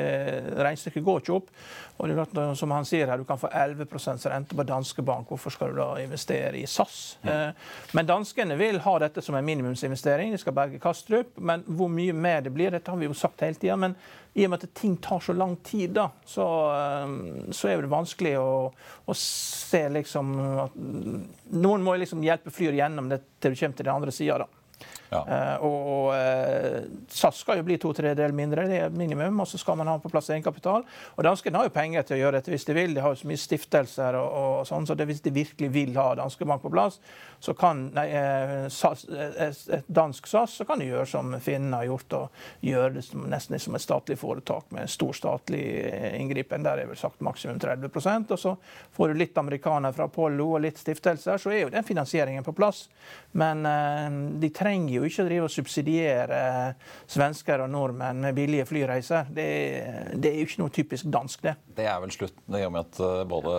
Regnestykket 0.55 1.05
går 1.05 1.21
ikke 1.21 1.37
opp. 1.37 1.53
Og 1.97 2.09
det 2.09 2.15
er 2.15 2.25
klart, 2.25 2.57
som 2.59 2.71
han 2.75 2.85
sier 2.85 3.07
her, 3.07 3.17
Du 3.17 3.23
kan 3.23 3.39
få 3.39 3.47
11% 3.47 4.27
rente 4.29 4.55
på 4.55 4.63
danske 4.63 5.01
bank. 5.01 5.29
Hvorfor 5.29 5.49
skal 5.49 5.71
du 5.71 5.79
da 5.79 5.95
investere 6.03 6.57
i 6.57 6.65
SAS? 6.67 7.17
Mm. 7.23 7.53
men 7.91 8.05
danskene 8.05 8.55
vil 8.59 8.79
ha 8.79 8.97
dette 8.99 9.21
som 9.21 9.35
en 9.35 9.45
minimumsinvestering. 9.45 10.31
De 10.31 10.37
skal 10.37 10.53
berge 10.53 10.79
Kastrup. 10.79 11.37
Men 11.37 11.63
hvor 11.65 11.87
mye 11.87 12.13
mer 12.13 12.41
det 12.41 12.51
blir, 12.51 12.71
dette 12.71 12.91
har 12.91 12.99
vi 12.99 13.07
jo 13.07 13.13
sagt 13.13 13.41
hele 13.41 13.55
tida. 13.55 13.77
Men 13.79 13.95
i 14.35 14.45
og 14.45 14.51
med 14.51 14.63
at 14.63 14.73
ting 14.75 14.97
tar 14.97 15.19
så 15.23 15.33
lang 15.33 15.55
tid, 15.63 15.93
da, 15.95 16.09
så, 16.25 16.45
eh, 16.75 17.51
så 17.55 17.71
er 17.71 17.81
det 17.81 17.91
vanskelig 17.91 18.35
å, 18.41 18.73
å 19.05 19.15
se 19.15 19.85
liksom 19.89 20.35
at 20.65 20.75
Noen 21.55 21.83
må 21.85 21.95
liksom 21.95 22.23
hjelpe 22.25 22.51
flyet 22.51 22.75
gjennom 22.75 23.07
det 23.09 23.21
til 23.39 23.55
du 23.55 23.59
kommer 23.59 23.77
til 23.77 23.87
den 23.87 23.95
andre 23.95 24.11
sida. 24.11 24.47
Ja. 25.11 25.21
Eh, 25.21 25.65
og 25.65 26.05
og 26.05 26.13
eh, 26.15 26.85
SAS 27.11 27.41
skal 27.41 27.59
jo 27.59 27.65
bli 27.67 27.77
to 27.81 27.91
tredjedeler 27.95 28.35
mindre, 28.35 28.65
det 28.69 28.79
er 28.83 28.95
minimum. 28.95 29.41
Og 29.43 29.49
så 29.49 29.59
skal 29.61 29.77
man 29.79 29.89
ha 29.91 29.97
på 30.01 30.11
plass 30.11 30.29
egenkapital. 30.33 30.85
Og 31.15 31.25
danskene 31.25 31.59
har 31.59 31.69
jo 31.69 31.75
penger 31.75 32.07
til 32.07 32.17
å 32.17 32.21
gjøre 32.23 32.39
dette 32.39 32.53
hvis 32.53 32.67
de 32.67 32.77
vil. 32.77 32.95
De 32.95 33.03
har 33.03 33.13
jo 33.13 33.21
så 33.21 33.29
mye 33.29 33.41
stiftelser 33.41 34.19
og, 34.19 34.27
og 34.39 34.67
sånn, 34.69 34.87
så 34.87 34.97
det, 34.97 35.07
hvis 35.09 35.23
de 35.25 35.33
virkelig 35.35 35.71
vil 35.73 35.95
ha 35.99 36.11
danske 36.19 36.47
bank 36.47 36.63
på 36.65 36.73
plass, 36.73 36.99
så 37.43 37.53
kan 37.57 37.85
nei, 37.93 38.05
eh, 38.15 38.65
SAS, 38.73 39.05
et, 39.11 39.87
dansk 39.91 40.27
SAS 40.29 40.59
så 40.61 40.67
kan 40.67 40.81
de 40.81 40.89
gjøre 40.89 41.07
som 41.09 41.35
finnene 41.43 41.81
har 41.81 41.89
gjort, 41.89 42.17
og 42.17 42.65
gjøre 42.65 42.95
det 42.97 43.05
som, 43.05 43.25
nesten 43.29 43.61
som 43.61 43.77
et 43.77 43.83
statlig 43.83 44.17
foretak 44.19 44.71
med 44.75 44.89
stor 44.91 45.13
statlig 45.17 45.63
inngripen. 46.15 46.65
Der 46.65 46.83
er 46.83 46.89
vel 46.89 46.99
sagt 46.99 47.23
maksimum 47.25 47.59
30% 47.61 48.33
og 48.35 48.41
så 48.41 48.55
får 48.95 49.11
du 49.11 49.19
litt 49.19 49.37
amerikanere 49.37 49.93
fra 49.95 50.09
Apollo 50.09 50.55
og 50.55 50.63
litt 50.65 50.79
stiftelser, 50.81 51.41
så 51.41 51.51
er 51.53 51.65
jo 51.65 51.73
den 51.73 51.85
finansieringen 51.85 52.45
på 52.45 52.55
plass. 52.55 52.85
Men 53.35 53.61
de 54.39 54.49
trenger 54.55 54.94
jo 54.99 55.07
ikke 55.09 55.23
å 55.23 55.27
drive 55.27 55.47
og 55.47 55.51
subsidiere 55.53 56.39
svensker 57.09 57.63
og 57.65 57.69
nordmenn 57.73 58.21
med 58.23 58.35
billige 58.37 58.65
flyreiser. 58.69 59.27
Det, 59.35 59.45
det 60.21 60.31
er 60.31 60.39
jo 60.41 60.47
ikke 60.47 60.61
noe 60.63 60.73
typisk 60.75 61.09
dansk, 61.13 61.41
det. 61.45 61.53
Det 61.75 61.85
er 61.91 61.99
vel 62.03 62.13
slutt 62.15 62.37
i 62.55 62.63
og 62.65 62.73
med 62.75 62.85
at 62.87 62.99
eh, 63.03 63.21
både 63.29 63.55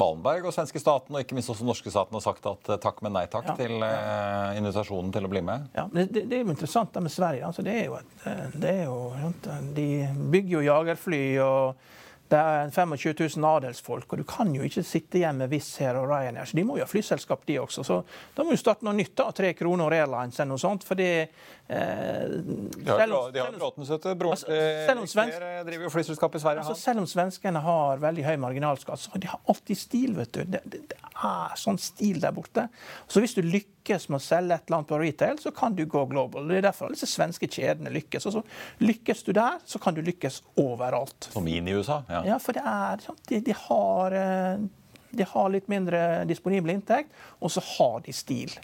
Wallenberg 0.00 0.48
og 0.50 0.54
svenske 0.56 0.82
staten, 0.82 1.14
og 1.16 1.24
ikke 1.24 1.38
minst 1.38 1.50
også 1.54 1.66
norske 1.68 1.92
staten, 1.94 2.16
har 2.18 2.24
sagt 2.24 2.46
at 2.50 2.70
eh, 2.74 2.80
takk, 2.84 3.02
men 3.06 3.16
nei 3.18 3.26
takk 3.32 3.50
Ja. 3.52 3.56
til 3.58 3.76
eh, 3.84 4.58
invitasjonen 4.60 5.12
til 5.14 5.26
å 5.26 5.32
bli 5.32 5.42
med. 5.44 5.68
Ja, 5.76 5.88
det, 5.92 6.08
det 6.14 6.28
er 6.38 6.44
jo 6.44 6.52
interessant 6.54 6.94
det 6.94 7.02
med 7.04 7.12
Sverige. 7.14 7.44
Altså, 7.48 7.64
det 7.66 7.74
er 7.82 7.84
jo, 7.90 7.98
et, 8.00 8.54
det 8.60 8.72
er 8.80 8.84
jo 8.88 9.32
De 9.76 9.88
bygger 10.32 10.58
jo 10.58 10.64
jagerfly. 10.68 11.24
og 11.44 11.92
det 12.32 12.38
er 12.40 12.70
25 12.72 13.12
000 13.36 13.44
adelsfolk, 13.56 14.12
og 14.12 14.18
du 14.18 14.24
kan 14.24 14.48
jo 14.54 14.62
ikke 14.64 14.82
sitte 14.82 15.18
igjen 15.20 15.36
med 15.36 15.50
Wizz 15.52 15.80
Air 15.84 15.98
og 16.00 16.08
Ryanair. 16.08 16.46
Så 16.48 16.56
de 16.56 16.64
må 16.64 16.78
jo 16.78 16.82
ha 16.86 16.88
flyselskap, 16.90 17.44
de 17.46 17.58
også. 17.60 17.84
Så 17.84 17.98
da 18.34 18.42
må 18.42 18.50
du 18.50 18.56
starte 18.56 18.82
noe 18.86 18.94
nytt. 18.96 19.14
da, 19.14 19.30
Tre 19.30 19.52
kroner 19.54 19.92
Airlines 19.92 20.40
eller 20.40 20.48
noe 20.54 20.58
sånt. 20.62 20.84
fordi 20.88 21.08
eh, 21.20 21.28
De 21.68 22.84
selv 22.84 23.14
om- 23.14 23.32
de 23.32 23.38
har 23.40 23.48
jo 23.48 23.52
om- 23.52 23.58
bråten, 23.60 23.84
vet 23.88 24.02
du. 24.02 24.14
Broren 24.14 24.32
Altså, 24.32 24.46
til 24.46 25.06
svensk- 25.14 25.64
driver 25.66 25.82
jo 25.84 25.90
flyselskap 25.90 26.34
i 26.34 26.38
Sverige. 26.38 26.58
Altså, 26.64 26.74
selv 26.80 26.98
om 26.98 27.06
svenskene 27.06 27.60
har 27.60 27.98
veldig 27.98 28.24
høy 28.24 28.36
marginalskatt, 28.36 28.98
så 28.98 29.10
har 29.12 29.18
de 29.20 29.28
alltid 29.48 29.76
stil. 29.76 30.14
vet 30.14 30.32
du. 30.32 30.44
Det, 30.44 30.60
det, 30.64 30.88
det 30.88 30.98
er 31.14 31.54
sånn 31.58 31.78
stil 31.80 32.20
der 32.22 32.34
borte. 32.34 32.66
Så 33.10 33.22
hvis 33.22 33.36
du 33.36 33.42
lykkes 33.44 34.08
med 34.10 34.18
å 34.18 34.24
selge 34.24 34.56
et 34.56 34.66
eller 34.66 34.80
annet 34.80 34.90
på 34.90 35.00
retail, 35.00 35.38
så 35.42 35.52
kan 35.54 35.76
du 35.76 35.84
gå 35.90 36.04
global. 36.10 36.48
Det 36.50 36.58
er 36.58 36.66
derfor 36.68 36.92
disse 36.92 37.08
svenske 37.10 37.48
kjedene 37.50 37.92
lykkes. 37.94 38.26
Altså, 38.30 38.42
lykkes 38.82 39.24
du 39.26 39.32
der, 39.36 39.60
så 39.68 39.80
kan 39.82 39.96
du 39.96 40.02
lykkes 40.04 40.40
overalt. 40.60 41.30
Som 41.34 41.48
inn 41.50 41.70
i 41.70 41.76
USA. 41.76 42.02
Ja. 42.10 42.24
Ja, 42.34 42.38
for 42.42 42.56
det 42.56 42.64
er, 42.66 43.04
sant, 43.04 43.22
de, 43.30 43.40
de, 43.46 43.56
har, 43.66 44.18
eh, 44.18 44.66
de 45.14 45.30
har 45.34 45.50
litt 45.54 45.70
mindre 45.72 46.24
disponibel 46.28 46.74
inntekt, 46.74 47.14
og 47.40 47.52
så 47.54 47.62
har 47.74 48.00
de 48.06 48.14
stil. 48.16 48.54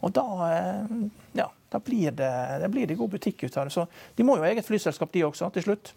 Og 0.00 0.14
da, 0.16 0.26
eh, 0.48 0.94
ja, 1.36 1.50
da 1.70 1.80
blir 1.84 2.14
det, 2.16 2.34
det 2.62 2.70
blir 2.72 2.88
det 2.88 2.98
god 2.98 3.12
butikk 3.18 3.44
ut 3.44 3.56
av 3.56 3.68
det. 3.68 3.76
Så 3.76 3.86
de 4.16 4.26
må 4.26 4.38
jo 4.38 4.46
ha 4.46 4.52
eget 4.52 4.68
flyselskap, 4.68 5.12
de 5.12 5.26
også, 5.28 5.52
til 5.54 5.68
slutt. 5.68 5.92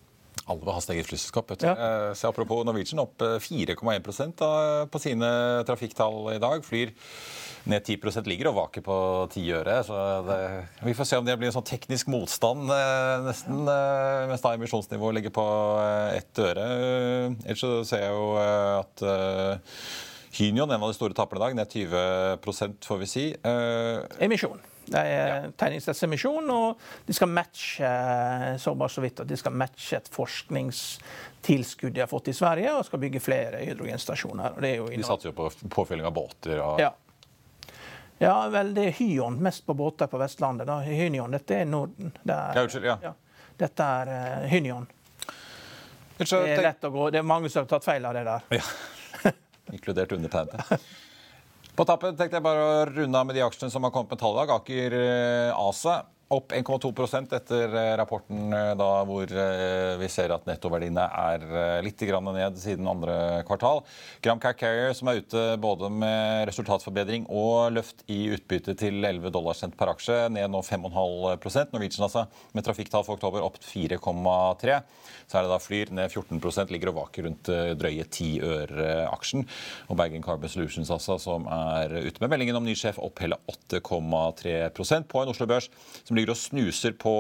Alle 0.48 0.60
vil 0.66 0.74
ha 0.76 0.82
sitt 0.84 0.96
eget 0.98 1.08
flyselskap. 1.08 1.50
vet 1.54 1.60
du. 1.64 1.68
Ja. 1.70 1.76
Eh, 2.10 2.14
Så 2.20 2.28
apropos 2.30 2.66
Norwegian, 2.68 3.00
opp 3.04 3.22
eh, 3.22 3.38
4,1 3.40 4.34
da, 4.40 4.52
på 4.92 5.00
sine 5.00 5.30
trafikktall 5.68 6.34
i 6.36 6.40
dag. 6.44 6.64
Flyr 6.66 6.92
ned 7.66 7.86
10% 7.88 8.28
ligger 8.28 8.50
og 8.52 8.58
vaker 8.58 8.84
på 8.84 8.96
10 9.32 9.54
øre. 9.62 9.78
Så 9.88 10.00
det, 10.28 10.40
vi 10.84 10.94
får 10.98 11.08
se 11.08 11.20
om 11.22 11.26
det 11.26 11.38
blir 11.40 11.48
en 11.48 11.56
sånn 11.56 11.68
teknisk 11.70 12.10
motstand 12.12 12.68
eh, 12.76 13.22
nesten, 13.30 13.62
eh, 13.72 14.26
mens 14.32 14.44
da 14.44 14.52
emisjonsnivået 14.58 15.16
ligger 15.22 15.32
på 15.38 15.46
eh, 15.80 16.18
ett 16.20 16.44
øre. 16.44 16.66
Eh, 16.68 17.38
Ellers 17.48 17.64
så 17.64 17.72
ser 17.88 18.04
jeg 18.04 18.12
jo 18.18 18.28
eh, 18.42 18.82
at 18.82 19.06
eh, 19.08 19.80
Hynion, 20.34 20.72
en 20.74 20.82
av 20.82 20.90
de 20.90 20.98
store 20.98 21.14
taperne 21.16 21.40
i 21.40 21.46
dag, 21.46 21.56
ned 21.62 21.72
20% 22.42 22.84
får 22.90 23.02
vi 23.06 23.10
si. 23.12 23.26
Eh, 23.38 24.00
Emisjon. 24.28 24.60
Det 24.86 25.00
er 25.00 25.46
tegningsrettsemisjon, 25.58 26.50
og 26.52 26.82
de 27.08 27.16
skal 27.16 27.30
matche 27.32 27.92
så 28.60 28.74
bare 28.76 28.92
så 28.92 29.04
vidt 29.04 29.22
at 29.24 29.30
de 29.30 29.38
skal 29.40 29.56
matche 29.56 29.98
et 29.98 30.10
forskningstilskudd 30.12 31.96
de 31.96 32.04
har 32.04 32.10
fått 32.12 32.28
i 32.34 32.36
Sverige, 32.36 32.74
og 32.76 32.86
skal 32.88 33.02
bygge 33.04 33.22
flere 33.24 33.64
hydrogenstasjoner. 33.64 34.60
Er 34.60 34.84
De 34.92 35.08
satser 35.08 35.32
jo 35.32 35.36
på 35.38 35.50
påfylling 35.72 36.08
av 36.08 36.16
båter. 36.16 36.60
og... 36.60 36.82
Ja. 36.84 36.92
ja, 38.20 38.36
vel, 38.52 38.74
det 38.76 38.90
er 38.90 38.98
Hyon, 39.00 39.40
mest 39.44 39.66
på 39.66 39.76
båter 39.78 40.12
på 40.12 40.20
Vestlandet. 40.22 40.68
da. 40.68 40.82
Hynion, 40.84 41.32
dette 41.32 41.62
er 41.62 41.70
Norden. 41.70 42.12
Det 42.22 42.36
er, 42.36 42.60
Ja, 42.60 42.82
ja. 42.84 42.98
ja. 43.10 43.14
Dette 43.64 43.86
er 44.02 44.12
uh, 44.12 44.50
Hynion. 44.50 44.88
Det 46.18 46.28
er 46.34 46.62
lett 46.62 46.84
å 46.86 46.92
gå. 46.94 47.08
Det 47.14 47.22
er 47.22 47.26
mange 47.26 47.50
som 47.50 47.64
har 47.64 47.72
tatt 47.72 47.86
feil 47.86 48.06
av 48.06 48.14
det 48.18 48.24
der. 48.28 48.46
Ja. 48.60 49.32
Inkludert 49.74 50.12
undertegnede. 50.12 50.80
På 51.74 51.86
tappen 51.90 52.14
tenkte 52.18 52.38
jeg 52.38 52.46
bare 52.46 52.64
å 52.64 52.82
runde 52.86 53.18
av 53.18 53.26
med 53.26 53.34
de 53.38 53.42
aksjene 53.42 53.74
som 53.74 53.86
har 53.86 53.94
kommet 53.94 54.14
med 54.14 54.22
tall 54.22 54.36
i 54.36 54.44
dag. 54.44 54.52
Aker 54.60 54.96
eh, 55.00 55.56
ASA 55.58 56.02
opp 56.32 56.54
1,2 56.56 57.34
etter 57.36 57.76
eh, 57.76 57.94
rapporten 58.00 58.54
eh, 58.54 58.72
da, 58.80 58.90
hvor 59.08 59.28
eh, 59.28 59.94
vi 60.00 60.10
ser 60.12 60.32
at 60.34 60.46
nettoverdiene 60.48 61.04
er 61.04 61.46
litt 61.84 62.02
ned 62.04 62.58
siden 62.60 62.88
andre 62.90 63.44
kvartal. 63.48 63.84
Gram 64.24 64.40
Car 64.40 64.56
Carrier 64.58 64.94
som 64.98 65.10
er 65.10 65.22
ute 65.22 65.44
både 65.62 65.90
med 65.92 66.48
resultatforbedring 66.50 67.28
og 67.30 67.74
løft 67.76 68.04
i 68.12 68.32
utbytte 68.34 68.76
til 68.80 69.04
11 69.04 69.32
dollarcent 69.34 69.78
per 69.78 69.94
aksje, 69.94 70.30
ned 70.34 70.50
nå 70.52 70.62
5,5 70.66 71.74
Norwegian 71.74 72.08
altså, 72.08 72.26
med 72.54 72.66
trafikktall 72.66 73.06
for 73.06 73.18
oktober 73.18 73.44
opp 73.46 73.60
4,3 73.62 74.80
Så 75.28 75.38
er 75.38 75.46
det 75.46 75.52
da 75.52 75.60
Flyr 75.62 75.94
ned 75.96 76.12
14% 76.12 76.74
ligger 76.74 76.92
og 76.92 77.00
vaker 77.02 77.28
rundt 77.28 77.52
drøye 77.80 78.06
10 78.08 78.32
øre 78.44 78.90
aksjen. 79.12 79.46
Og 79.90 79.98
Bergen 80.00 80.24
Carbon 80.26 80.52
Solutions 80.52 80.92
altså, 80.92 81.18
som 81.22 81.48
er 81.48 81.94
ute 82.04 82.24
med 82.24 82.34
meldingen 82.34 82.60
om 82.60 82.68
ny 82.68 82.76
sjef, 82.78 83.00
opp 83.02 83.22
hele 83.24 83.40
8,3% 83.52 85.08
på 85.10 85.24
en 85.24 85.34
Oslo 85.34 85.48
Børs 85.50 85.70
som 86.04 86.13
som 86.14 86.20
ligger 86.20 86.34
og 86.34 86.38
snuser 86.38 86.94
på 87.00 87.14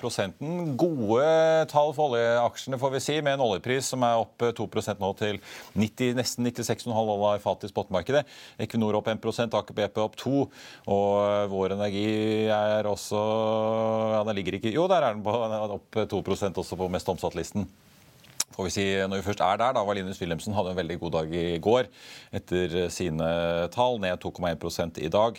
prosenten. 0.00 0.72
Gode 0.80 1.66
tall 1.68 1.92
for 1.96 2.14
oljeaksjene, 2.14 2.78
får 2.80 2.94
vi 2.94 3.00
si, 3.04 3.16
med 3.20 3.36
en 3.36 3.44
oljepris 3.44 3.90
som 3.92 4.04
er 4.06 4.22
opp 4.22 4.40
2% 4.40 5.02
nå 5.02 5.10
til 5.18 5.40
90, 5.76 6.14
nesten 6.16 6.48
96,5 6.48 6.94
dollar 6.96 7.42
fatet 7.44 7.68
i 7.68 7.72
spotmarkedet. 7.74 8.24
Equinor 8.64 8.96
opp 8.98 9.10
1 9.12 9.52
Aker 9.52 9.76
BP 9.76 10.00
opp 10.00 10.16
2 10.16 10.46
og 10.94 11.52
Vår 11.52 11.76
Energi 11.76 12.48
er 12.48 12.88
også 12.88 13.20
ja, 14.16 14.24
den 14.24 14.38
ligger 14.38 14.56
ikke, 14.56 14.72
Jo, 14.72 14.88
der 14.88 15.04
er 15.04 15.16
den 15.18 15.26
på, 15.26 15.34
opp 15.76 16.00
2 16.08 16.22
også 16.48 16.78
på 16.78 16.88
mest 16.92 17.12
omsatt-listen 17.12 17.68
får 18.58 18.70
vi 18.74 18.86
når 19.06 19.20
vi 19.20 19.26
først 19.28 19.42
er 19.44 19.58
der, 19.60 19.74
da 19.76 19.82
var 19.86 19.94
Linus 19.94 20.18
Wilhelmsen 20.18 20.54
hadde 20.56 20.72
en 20.72 20.78
veldig 20.78 20.96
god 20.98 21.14
dag 21.14 21.34
i 21.38 21.58
går 21.62 21.88
etter 22.34 22.74
sine 22.90 23.28
tall, 23.74 24.00
ned 24.02 24.18
2,1 24.18 24.98
i 25.04 25.10
dag. 25.12 25.38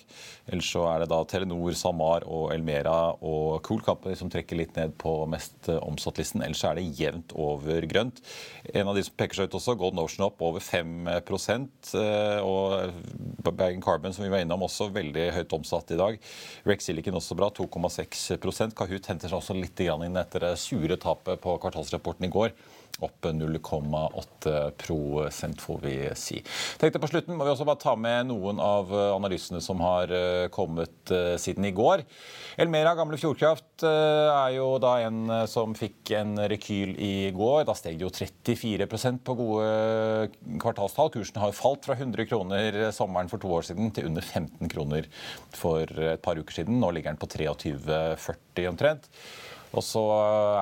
Ellers 0.49 0.69
så 0.71 0.85
er 0.87 1.03
det 1.03 1.09
da 1.11 1.19
Telenor, 1.27 1.75
SalMar 1.75 2.25
og 2.27 2.53
Elmera 2.55 3.11
og 3.19 3.59
Cool 3.67 3.83
Company 3.83 4.15
som 4.15 4.31
trekker 4.31 4.59
litt 4.59 4.77
ned 4.79 4.95
på 5.01 5.13
mest 5.29 5.67
omsatt-listen. 5.75 6.43
Ellers 6.45 6.63
er 6.63 6.79
det 6.79 6.87
jevnt 6.99 7.35
over 7.35 7.85
grønt. 7.91 8.23
En 8.73 8.87
av 8.87 8.95
de 8.95 9.03
som 9.05 9.17
peker 9.19 9.41
seg 9.41 9.49
ut 9.49 9.59
også, 9.59 9.75
Golden 9.79 10.01
Ocean 10.03 10.27
opp 10.29 10.39
over 10.45 10.63
5 10.63 11.11
eh, 11.11 12.39
og 12.39 13.49
Bergen 13.49 13.83
Carbon, 13.83 14.15
som 14.15 14.25
vi 14.25 14.31
var 14.31 14.45
innom, 14.45 14.63
også 14.65 14.89
veldig 14.95 15.29
høyt 15.35 15.59
omsatt 15.59 15.91
i 15.91 15.99
dag. 15.99 16.19
Rex 16.69 16.87
Silicon 16.87 17.19
også 17.19 17.37
bra, 17.39 17.51
2,6% 17.51 18.77
Kahoot 18.79 19.11
henter 19.11 19.31
seg 19.31 19.41
også 19.41 19.57
litt 19.57 19.79
inn 19.79 20.17
etter 20.19 20.43
det 20.43 20.55
sure 20.59 20.97
tapet 20.99 21.39
på 21.43 21.53
kvartalsrapporten 21.61 22.27
i 22.27 22.31
går 22.33 22.53
opp 22.99 23.29
0,8 23.31 24.55
prosent, 24.79 25.61
får 25.61 25.79
vi 25.83 25.95
si. 26.19 26.41
Tenkte 26.79 26.99
På 26.99 27.09
slutten 27.09 27.37
må 27.37 27.47
vi 27.47 27.53
også 27.53 27.67
bare 27.67 27.81
ta 27.81 27.95
med 27.99 28.29
noen 28.31 28.59
av 28.63 28.91
analysene 29.15 29.61
som 29.63 29.81
har 29.83 30.11
eh, 30.13 30.47
kommet 30.53 31.13
eh, 31.13 31.35
siden 31.41 31.67
i 31.67 31.73
går. 31.75 32.03
Elmera, 32.59 32.95
gamle 32.97 33.19
Fjordkraft, 33.19 33.83
eh, 33.87 34.29
er 34.33 34.55
jo 34.57 34.67
da 34.81 34.95
en 35.05 35.19
som 35.49 35.75
fikk 35.77 36.13
en 36.17 36.35
rekyl 36.51 36.95
i 36.95 37.13
går. 37.35 37.63
Da 37.69 37.75
steg 37.77 37.99
det 37.99 38.07
jo 38.07 38.13
34% 38.13 39.23
på 39.25 39.37
gode 39.39 40.29
kvartalstall. 40.61 41.13
Kursen 41.15 41.41
har 41.43 41.55
falt 41.55 41.87
fra 41.87 41.97
100 41.97 42.27
kroner 42.29 42.81
sommeren 42.95 43.31
for 43.31 43.41
to 43.41 43.51
år 43.59 43.69
siden 43.69 43.93
til 43.95 44.09
under 44.09 44.25
15 44.25 44.71
kroner 44.71 45.07
for 45.55 45.85
et 45.85 46.23
par 46.25 46.39
uker 46.39 46.61
siden. 46.61 46.79
Nå 46.81 46.91
ligger 46.95 47.13
den 47.13 47.21
på 47.21 47.29
23,40 47.31 48.69
omtrent. 48.69 49.09
Og 49.69 49.85
så 49.85 50.01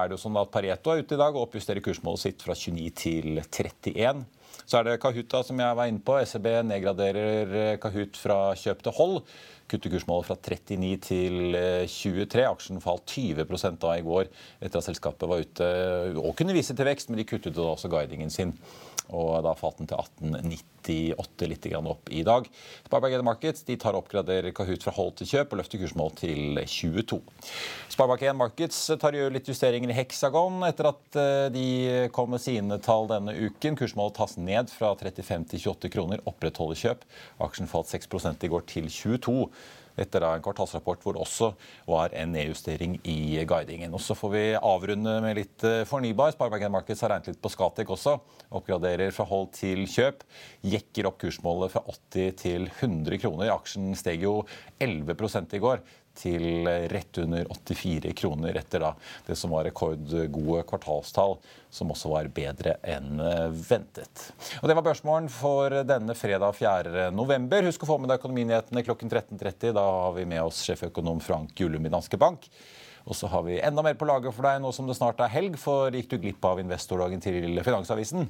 er 0.01 0.09
det 0.09 0.17
jo 0.17 0.23
sånn 0.25 0.39
at 0.39 0.51
Pareto 0.51 0.91
er 0.91 1.03
ute 1.03 1.15
i 1.15 1.21
dag 1.21 1.35
og 1.35 1.47
oppjusterer 1.47 1.83
kursmålet 1.83 2.23
sitt 2.25 2.43
fra 2.43 2.55
29 2.57 2.89
til 2.99 3.39
31. 3.39 4.25
Så 4.67 4.79
er 4.79 4.83
det 4.83 4.97
Kahoot 4.99 5.29
da, 5.31 5.43
som 5.47 5.59
jeg 5.63 5.77
var 5.79 5.87
inne 5.87 6.03
på. 6.03 6.17
SEB 6.27 6.47
nedgraderer 6.67 7.77
Kahoot 7.79 8.19
fra 8.19 8.39
kjøp 8.59 8.83
til 8.83 8.95
hold. 8.97 9.21
Kutter 9.71 9.91
kursmålet 9.91 10.27
fra 10.27 10.35
39 10.39 10.91
til 11.07 11.55
23. 11.91 12.43
Aksjen 12.49 12.83
falt 12.83 13.07
20 13.13 13.79
da 13.79 13.95
i 13.95 14.03
går 14.03 14.27
etter 14.59 14.79
at 14.79 14.87
selskapet 14.87 15.27
var 15.29 15.43
ute 15.43 15.71
og 16.19 16.35
kunne 16.39 16.55
vise 16.55 16.75
til 16.75 16.87
vekst, 16.87 17.11
men 17.11 17.19
de 17.19 17.27
kuttet 17.27 17.55
da 17.55 17.71
også 17.71 17.91
guidingen 17.91 18.31
sin 18.33 18.55
og 19.15 19.43
da 19.45 19.53
falt 19.57 19.79
den 19.81 19.89
til 19.89 19.99
1898 19.99 21.47
litt 21.51 21.67
opp 21.77 22.11
i 22.13 22.23
dag. 22.27 22.47
Sparebank 22.87 23.23
Markets 23.27 23.65
de 23.67 23.77
tar 23.79 23.97
oppgraderer 23.97 24.53
Kahoot 24.55 24.83
fra 24.85 24.93
hold 24.95 25.17
til 25.19 25.29
kjøp 25.31 25.53
og 25.53 25.61
løfter 25.61 25.81
kursmål 25.81 26.13
til 26.19 26.61
22. 26.63 27.19
Sparebank 27.93 28.25
Markets 28.39 28.79
tar 28.99 29.17
gjør 29.17 29.33
litt 29.35 29.49
justeringer 29.51 29.91
i 29.91 29.97
Hexagon 29.97 30.63
etter 30.67 30.91
at 30.91 31.19
eh, 31.19 31.47
de 31.53 31.67
kom 32.15 32.31
med 32.33 32.43
sine 32.43 32.79
tall 32.83 33.09
denne 33.11 33.35
uken. 33.35 33.79
Kursmålet 33.79 34.17
tas 34.19 34.37
ned 34.39 34.71
fra 34.73 34.93
35 34.97 35.49
til 35.53 35.65
28 35.73 35.93
kroner, 35.93 36.23
opprettholder 36.29 36.79
kjøp. 36.79 37.03
Aksjen 37.43 37.71
falt 37.71 37.91
6 37.91 38.07
i 38.43 38.51
går 38.51 38.65
til 38.69 38.91
22 38.91 39.51
etter 39.97 40.25
en 40.27 40.43
kvartalsrapport 40.45 41.03
hvor 41.03 41.17
det 41.17 41.23
også 41.23 41.51
var 41.89 42.15
en 42.17 42.33
nedjustering 42.35 42.97
i 43.07 43.43
guidingen. 43.49 43.93
Og 43.93 44.01
Så 44.03 44.15
får 44.17 44.33
vi 44.33 44.45
avrunde 44.55 45.17
med 45.23 45.37
litt 45.39 45.67
eh, 45.67 45.83
fornybar. 45.89 46.33
Sparebank 46.35 46.67
Markets 46.73 47.03
har 47.05 47.13
regnet 47.15 47.33
litt 47.33 47.41
på 47.43 47.51
Scatec 47.53 47.89
også. 47.93 48.17
Oppgraderer 48.57 49.13
fra 49.15 49.27
hold 49.29 49.51
til 49.57 49.85
kjøp. 49.89 50.25
Jekker 50.67 51.09
opp 51.09 51.19
kursmålet 51.21 51.73
fra 51.73 51.83
80 51.87 52.35
til 52.43 52.69
100 52.69 53.21
kroner. 53.23 53.53
Aksjen 53.55 53.93
steg 53.97 54.25
jo 54.25 54.41
11% 54.83 55.57
i 55.57 55.63
går 55.63 55.81
til 56.17 56.67
rett 56.91 57.19
under 57.21 57.47
84 57.53 58.13
kroner 58.17 58.57
etter 58.59 58.83
da 58.83 58.93
det 59.27 59.37
som 59.39 59.53
var 59.53 59.67
rekordgode 59.67 60.63
kvartalstall, 60.69 61.37
som 61.69 61.93
også 61.93 62.11
var 62.11 62.31
bedre 62.33 62.77
enn 62.87 63.21
ventet. 63.67 64.29
Og 64.61 64.69
Det 64.69 64.77
var 64.77 64.85
børsmålen 64.85 65.29
for 65.31 65.81
denne 65.87 66.15
fredag 66.17 66.57
4. 66.57 67.07
november. 67.15 67.67
Husk 67.69 67.85
å 67.85 67.91
få 67.91 67.99
med 68.01 68.11
deg 68.11 68.21
Økonominyhetene 68.21 68.85
klokken 68.87 69.11
13.30. 69.11 69.75
Da 69.77 69.85
har 69.85 70.17
vi 70.17 70.25
med 70.29 70.43
oss 70.43 70.63
sjeføkonom 70.65 71.21
Frank 71.23 71.53
Gullum 71.57 71.85
i 71.85 71.93
Danske 71.93 72.19
Bank. 72.19 72.49
Og 73.07 73.15
så 73.15 73.29
har 73.31 73.45
vi 73.45 73.61
enda 73.63 73.83
mer 73.85 73.95
på 73.95 74.07
lager 74.07 74.33
for 74.35 74.49
deg 74.49 74.59
nå 74.63 74.73
som 74.75 74.87
det 74.87 74.97
snart 74.97 75.21
er 75.23 75.31
helg, 75.31 75.55
for 75.61 75.93
gikk 75.95 76.09
du 76.11 76.17
glipp 76.19 76.43
av 76.47 76.59
investordagen 76.59 77.23
til 77.23 77.61
Finansavisen? 77.63 78.27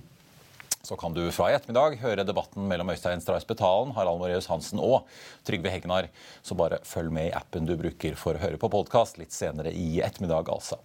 Så 0.87 0.95
kan 0.99 1.15
du 1.15 1.25
fra 1.35 1.49
i 1.51 1.55
ettermiddag 1.57 1.97
høre 1.99 2.23
debatten 2.27 2.63
mellom 2.69 2.93
Øystein 2.93 3.19
Strauss 3.23 3.47
Betalen, 3.47 3.91
Harald 3.97 4.21
Moreus 4.21 4.47
Hansen 4.47 4.79
og 4.79 5.09
Trygve 5.47 5.73
Hegnar. 5.73 6.07
Så 6.45 6.55
bare 6.55 6.79
følg 6.87 7.11
med 7.11 7.29
i 7.29 7.35
appen 7.35 7.67
du 7.67 7.75
bruker 7.79 8.15
for 8.19 8.37
å 8.37 8.43
høre 8.45 8.61
på 8.61 8.71
podkast 8.71 9.19
litt 9.19 9.35
senere 9.35 9.73
i 9.75 9.99
ettermiddag, 10.05 10.47
altså. 10.53 10.79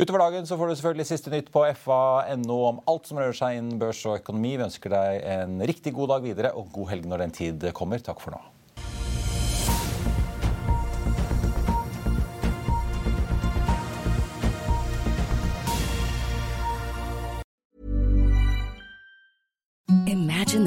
Utover 0.00 0.24
dagen 0.24 0.48
så 0.48 0.56
får 0.56 0.72
du 0.72 0.76
selvfølgelig 0.78 1.08
siste 1.12 1.32
nytt 1.34 1.52
på 1.54 1.66
fa.no 1.84 2.58
om 2.72 2.82
alt 2.88 3.08
som 3.10 3.20
rører 3.20 3.36
seg 3.36 3.60
innen 3.60 3.80
børs 3.82 4.00
og 4.08 4.22
økonomi. 4.22 4.56
Vi 4.56 4.68
ønsker 4.70 4.96
deg 4.96 5.22
en 5.36 5.60
riktig 5.68 5.92
god 5.96 6.16
dag 6.16 6.28
videre 6.32 6.56
og 6.56 6.72
god 6.74 6.94
helg 6.94 7.08
når 7.12 7.26
den 7.26 7.40
tid 7.44 7.72
kommer. 7.76 8.00
Takk 8.00 8.24
for 8.24 8.36
nå. 8.38 8.42